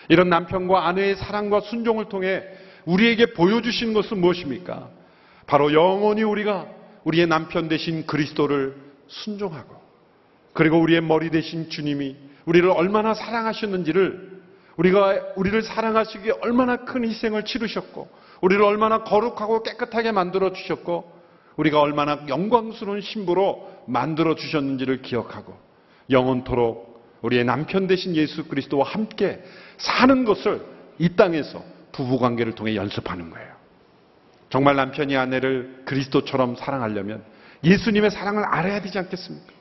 이런 0.08 0.28
남편과 0.28 0.88
아내의 0.88 1.16
사랑과 1.16 1.60
순종을 1.60 2.08
통해 2.08 2.42
우리에게 2.84 3.32
보여주신 3.34 3.92
것은 3.92 4.18
무엇입니까? 4.20 4.88
바로 5.46 5.72
영원히 5.72 6.22
우리가 6.22 6.66
우리의 7.04 7.26
남편 7.26 7.68
대신 7.68 8.06
그리스도를 8.06 8.76
순종하고 9.08 9.80
그리고 10.52 10.78
우리의 10.80 11.00
머리 11.00 11.30
대신 11.30 11.70
주님이 11.70 12.16
우리를 12.46 12.68
얼마나 12.70 13.14
사랑하셨는지를 13.14 14.40
우리가 14.76 15.34
우리를 15.36 15.62
사랑하시기 15.62 16.28
에 16.28 16.32
얼마나 16.42 16.78
큰 16.84 17.04
희생을 17.04 17.44
치르셨고 17.44 18.08
우리를 18.40 18.62
얼마나 18.64 19.04
거룩하고 19.04 19.62
깨끗하게 19.62 20.12
만들어 20.12 20.52
주셨고 20.52 21.20
우리가 21.56 21.80
얼마나 21.80 22.20
영광스러운 22.28 23.00
신부로 23.02 23.70
만들어 23.86 24.34
주셨는지를 24.34 25.02
기억하고 25.02 25.54
영원토록 26.08 27.18
우리의 27.22 27.44
남편 27.44 27.86
대신 27.86 28.16
예수 28.16 28.48
그리스도와 28.48 28.86
함께 28.86 29.42
사는 29.76 30.24
것을 30.24 30.64
이 30.98 31.16
땅에서 31.16 31.62
부부 31.92 32.18
관계를 32.18 32.54
통해 32.54 32.74
연습하는 32.76 33.30
거예요. 33.30 33.59
정말 34.50 34.76
남편이 34.76 35.16
아내를 35.16 35.82
그리스도처럼 35.86 36.56
사랑하려면 36.56 37.22
예수님의 37.64 38.10
사랑을 38.10 38.44
알아야 38.44 38.80
되지 38.82 38.98
않겠습니까? 38.98 39.52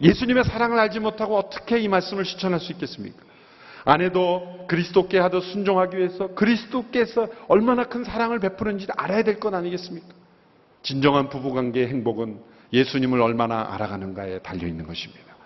예수님의 0.00 0.44
사랑을 0.44 0.78
알지 0.80 1.00
못하고 1.00 1.36
어떻게 1.38 1.78
이 1.78 1.88
말씀을 1.88 2.24
실천할 2.24 2.60
수 2.60 2.72
있겠습니까? 2.72 3.18
아내도 3.84 4.66
그리스도께 4.68 5.18
하듯 5.18 5.42
순종하기 5.44 5.96
위해서 5.96 6.28
그리스도께서 6.34 7.28
얼마나 7.48 7.84
큰 7.84 8.04
사랑을 8.04 8.38
베푸는지 8.40 8.86
알아야 8.96 9.22
될 9.22 9.38
것 9.40 9.54
아니겠습니까? 9.54 10.08
진정한 10.82 11.28
부부관계의 11.28 11.88
행복은 11.88 12.40
예수님을 12.72 13.20
얼마나 13.20 13.68
알아가는가에 13.74 14.40
달려 14.40 14.66
있는 14.66 14.86
것입니다. 14.86 15.36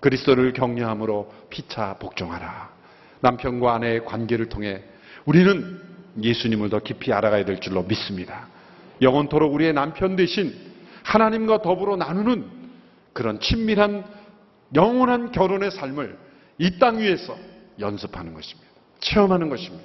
그리스도를 0.00 0.52
격려함으로 0.52 1.32
피차 1.48 1.96
복종하라. 1.98 2.70
남편과 3.20 3.74
아내의 3.74 4.04
관계를 4.04 4.48
통해 4.48 4.82
우리는 5.24 5.80
예수님을 6.20 6.70
더 6.70 6.80
깊이 6.80 7.12
알아가야 7.12 7.44
될 7.44 7.60
줄로 7.60 7.82
믿습니다. 7.82 8.48
영원토록 9.00 9.54
우리의 9.54 9.72
남편 9.72 10.16
대신 10.16 10.54
하나님과 11.02 11.62
더불어 11.62 11.96
나누는 11.96 12.46
그런 13.12 13.40
친밀한 13.40 14.04
영원한 14.74 15.32
결혼의 15.32 15.70
삶을 15.70 16.18
이 16.58 16.78
땅 16.78 16.98
위에서 16.98 17.36
연습하는 17.80 18.34
것입니다. 18.34 18.70
체험하는 19.00 19.48
것입니다. 19.48 19.84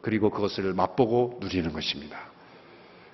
그리고 0.00 0.30
그것을 0.30 0.72
맛보고 0.74 1.38
누리는 1.40 1.72
것입니다. 1.72 2.18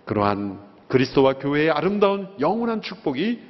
그러한 0.05 0.61
그리스도와 0.89 1.35
교회의 1.35 1.71
아름다운 1.71 2.29
영원한 2.41 2.83
축복이 2.83 3.41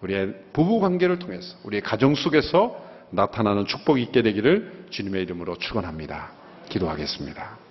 우리의 0.00 0.34
부부 0.52 0.80
관계를 0.80 1.18
통해서 1.18 1.56
우리의 1.64 1.80
가정 1.82 2.14
속에서 2.14 2.80
나타나는 3.10 3.66
축복이 3.66 4.02
있게 4.02 4.22
되기를 4.22 4.86
주님의 4.90 5.22
이름으로 5.22 5.56
축원합니다. 5.56 6.32
기도하겠습니다. 6.68 7.61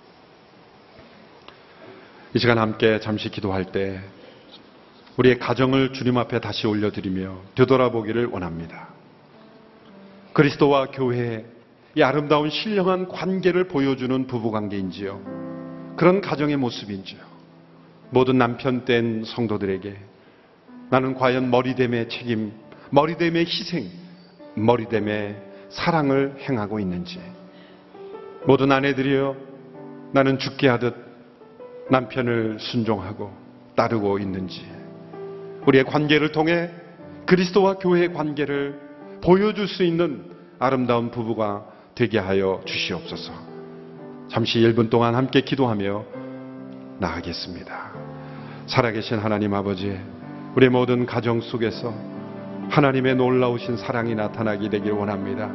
이 2.34 2.38
시간 2.38 2.56
함께 2.56 2.98
잠시 2.98 3.28
기도할 3.28 3.66
때 3.72 4.00
우리의 5.18 5.38
가정을 5.38 5.92
주님 5.92 6.16
앞에 6.16 6.40
다시 6.40 6.66
올려드리며 6.66 7.36
되돌아보기를 7.56 8.24
원합니다. 8.24 8.88
그리스도와 10.32 10.86
교회의 10.86 11.44
이 11.94 12.02
아름다운 12.02 12.48
신령한 12.48 13.08
관계를 13.08 13.68
보여주는 13.68 14.26
부부 14.26 14.50
관계인지요. 14.50 15.94
그런 15.98 16.22
가정의 16.22 16.56
모습인지요. 16.56 17.20
모든 18.08 18.38
남편 18.38 18.86
된 18.86 19.24
성도들에게 19.26 19.94
나는 20.88 21.14
과연 21.14 21.50
머리됨의 21.50 22.08
책임, 22.08 22.52
머리됨의 22.88 23.44
희생, 23.44 23.90
머리됨의 24.54 25.36
사랑을 25.68 26.36
행하고 26.48 26.80
있는지 26.80 27.20
모든 28.46 28.72
아내들이여 28.72 29.36
나는 30.12 30.38
죽게 30.38 30.68
하듯 30.68 31.01
남편을 31.90 32.58
순종하고 32.60 33.30
따르고 33.76 34.18
있는지 34.18 34.66
우리의 35.66 35.84
관계를 35.84 36.32
통해 36.32 36.70
그리스도와 37.26 37.74
교회의 37.74 38.12
관계를 38.12 38.80
보여줄 39.22 39.68
수 39.68 39.84
있는 39.84 40.24
아름다운 40.58 41.10
부부가 41.10 41.64
되게 41.94 42.18
하여 42.18 42.60
주시옵소서. 42.64 43.32
잠시 44.28 44.58
1분 44.60 44.90
동안 44.90 45.14
함께 45.14 45.42
기도하며 45.42 46.04
나가겠습니다. 46.98 47.92
살아계신 48.66 49.18
하나님 49.18 49.54
아버지, 49.54 49.98
우리 50.54 50.68
모든 50.68 51.06
가정 51.06 51.40
속에서 51.40 51.94
하나님의 52.70 53.16
놀라우신 53.16 53.76
사랑이 53.76 54.14
나타나게 54.14 54.70
되길 54.70 54.92
원합니다. 54.92 55.50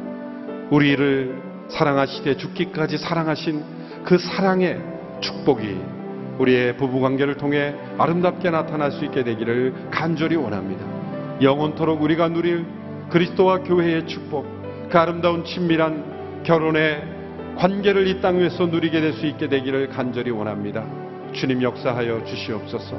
우리를 0.70 1.42
사랑하시되 1.68 2.36
죽기까지 2.36 2.98
사랑하신 2.98 4.04
그 4.04 4.18
사랑의 4.18 4.80
축복이 5.20 5.97
우리의 6.38 6.76
부부 6.76 7.00
관계를 7.00 7.36
통해 7.36 7.74
아름답게 7.98 8.50
나타날 8.50 8.92
수 8.92 9.04
있게 9.04 9.24
되기를 9.24 9.74
간절히 9.90 10.36
원합니다. 10.36 10.84
영원토록 11.42 12.02
우리가 12.02 12.28
누릴 12.28 12.64
그리스도와 13.10 13.58
교회의 13.62 14.06
축복, 14.06 14.46
그 14.90 14.98
아름다운 14.98 15.44
친밀한 15.44 16.42
결혼의 16.44 17.02
관계를 17.56 18.06
이 18.06 18.20
땅 18.20 18.38
위에서 18.38 18.66
누리게 18.66 19.00
될 19.00 19.12
수 19.14 19.26
있게 19.26 19.48
되기를 19.48 19.88
간절히 19.88 20.30
원합니다. 20.30 20.84
주님 21.32 21.62
역사하여 21.62 22.24
주시옵소서. 22.24 22.96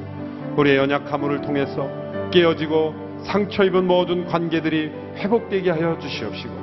우리의 0.57 0.77
연약함을 0.77 1.41
통해서 1.41 1.89
깨어지고 2.31 2.93
상처 3.23 3.63
입은 3.63 3.85
모든 3.87 4.25
관계들이 4.25 4.91
회복되게 5.15 5.69
하여 5.71 5.97
주시옵시고 5.99 6.53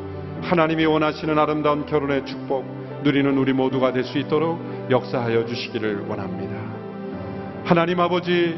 하나님이 0.43 0.85
원하시는 0.85 1.39
아름다운 1.39 1.87
결혼의 1.87 2.25
축복 2.27 2.65
누리는 3.03 3.37
우리 3.39 3.53
모두가 3.53 3.93
될 3.93 4.05
수 4.05 4.19
있도록 4.19 4.61
역사하여 4.91 5.47
주시기를 5.47 6.07
원합니다. 6.09 6.65
하나님 7.66 7.98
아버지 7.98 8.57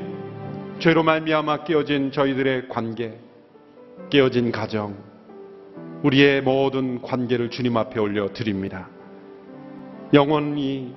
죄로 0.81 1.03
말미암아 1.03 1.65
깨어진 1.65 2.13
저희들의 2.13 2.69
관계, 2.69 3.19
깨어진 4.11 4.53
가정, 4.53 4.99
우리의 6.03 6.43
모든 6.43 7.01
관계를 7.01 7.49
주님 7.49 7.79
앞에 7.79 7.99
올려 8.01 8.31
드립니다. 8.35 8.87
영원히 10.13 10.95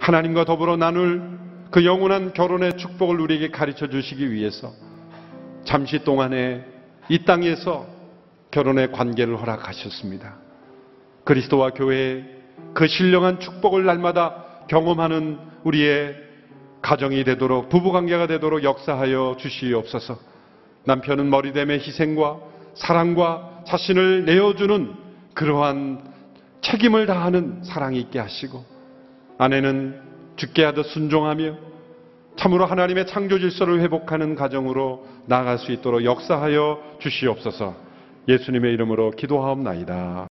하나님과 0.00 0.46
더불어 0.46 0.76
나눌 0.76 1.38
그 1.70 1.84
영원한 1.84 2.32
결혼의 2.32 2.76
축복을 2.76 3.20
우리에게 3.20 3.52
가르쳐 3.52 3.86
주시기 3.86 4.32
위해서 4.32 4.72
잠시 5.62 6.02
동안에 6.02 6.64
이 7.08 7.24
땅에서 7.24 7.86
결혼의 8.50 8.90
관계를 8.90 9.40
허락하셨습니다. 9.40 10.38
그리스도와 11.22 11.70
교회의 11.70 12.24
그 12.74 12.88
신령한 12.88 13.38
축복을 13.38 13.84
날마다 13.84 14.42
경험하는 14.68 15.38
우리의 15.62 16.23
가정이 16.84 17.24
되도록 17.24 17.70
부부관계가 17.70 18.26
되도록 18.26 18.62
역사하여 18.62 19.36
주시옵소서. 19.38 20.18
남편은 20.84 21.30
머리됨의 21.30 21.78
희생과 21.78 22.40
사랑과 22.74 23.62
자신을 23.66 24.26
내어주는 24.26 24.92
그러한 25.32 26.02
책임을 26.60 27.06
다하는 27.06 27.64
사랑이 27.64 27.98
있게 28.00 28.18
하시고 28.18 28.62
아내는 29.38 29.98
죽게 30.36 30.62
하듯 30.62 30.84
순종하며 30.86 31.56
참으로 32.36 32.66
하나님의 32.66 33.06
창조 33.06 33.38
질서를 33.38 33.80
회복하는 33.80 34.34
가정으로 34.34 35.06
나아갈 35.24 35.58
수 35.58 35.72
있도록 35.72 36.04
역사하여 36.04 36.98
주시옵소서. 36.98 37.74
예수님의 38.28 38.74
이름으로 38.74 39.12
기도하옵나이다. 39.12 40.26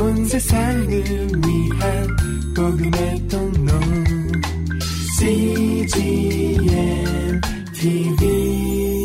온 0.00 0.24
세상을 0.24 0.88
위한 0.88 2.06
복음의 2.56 3.28
통로 3.28 3.97
CGM 5.18 5.90
TV 7.74 8.97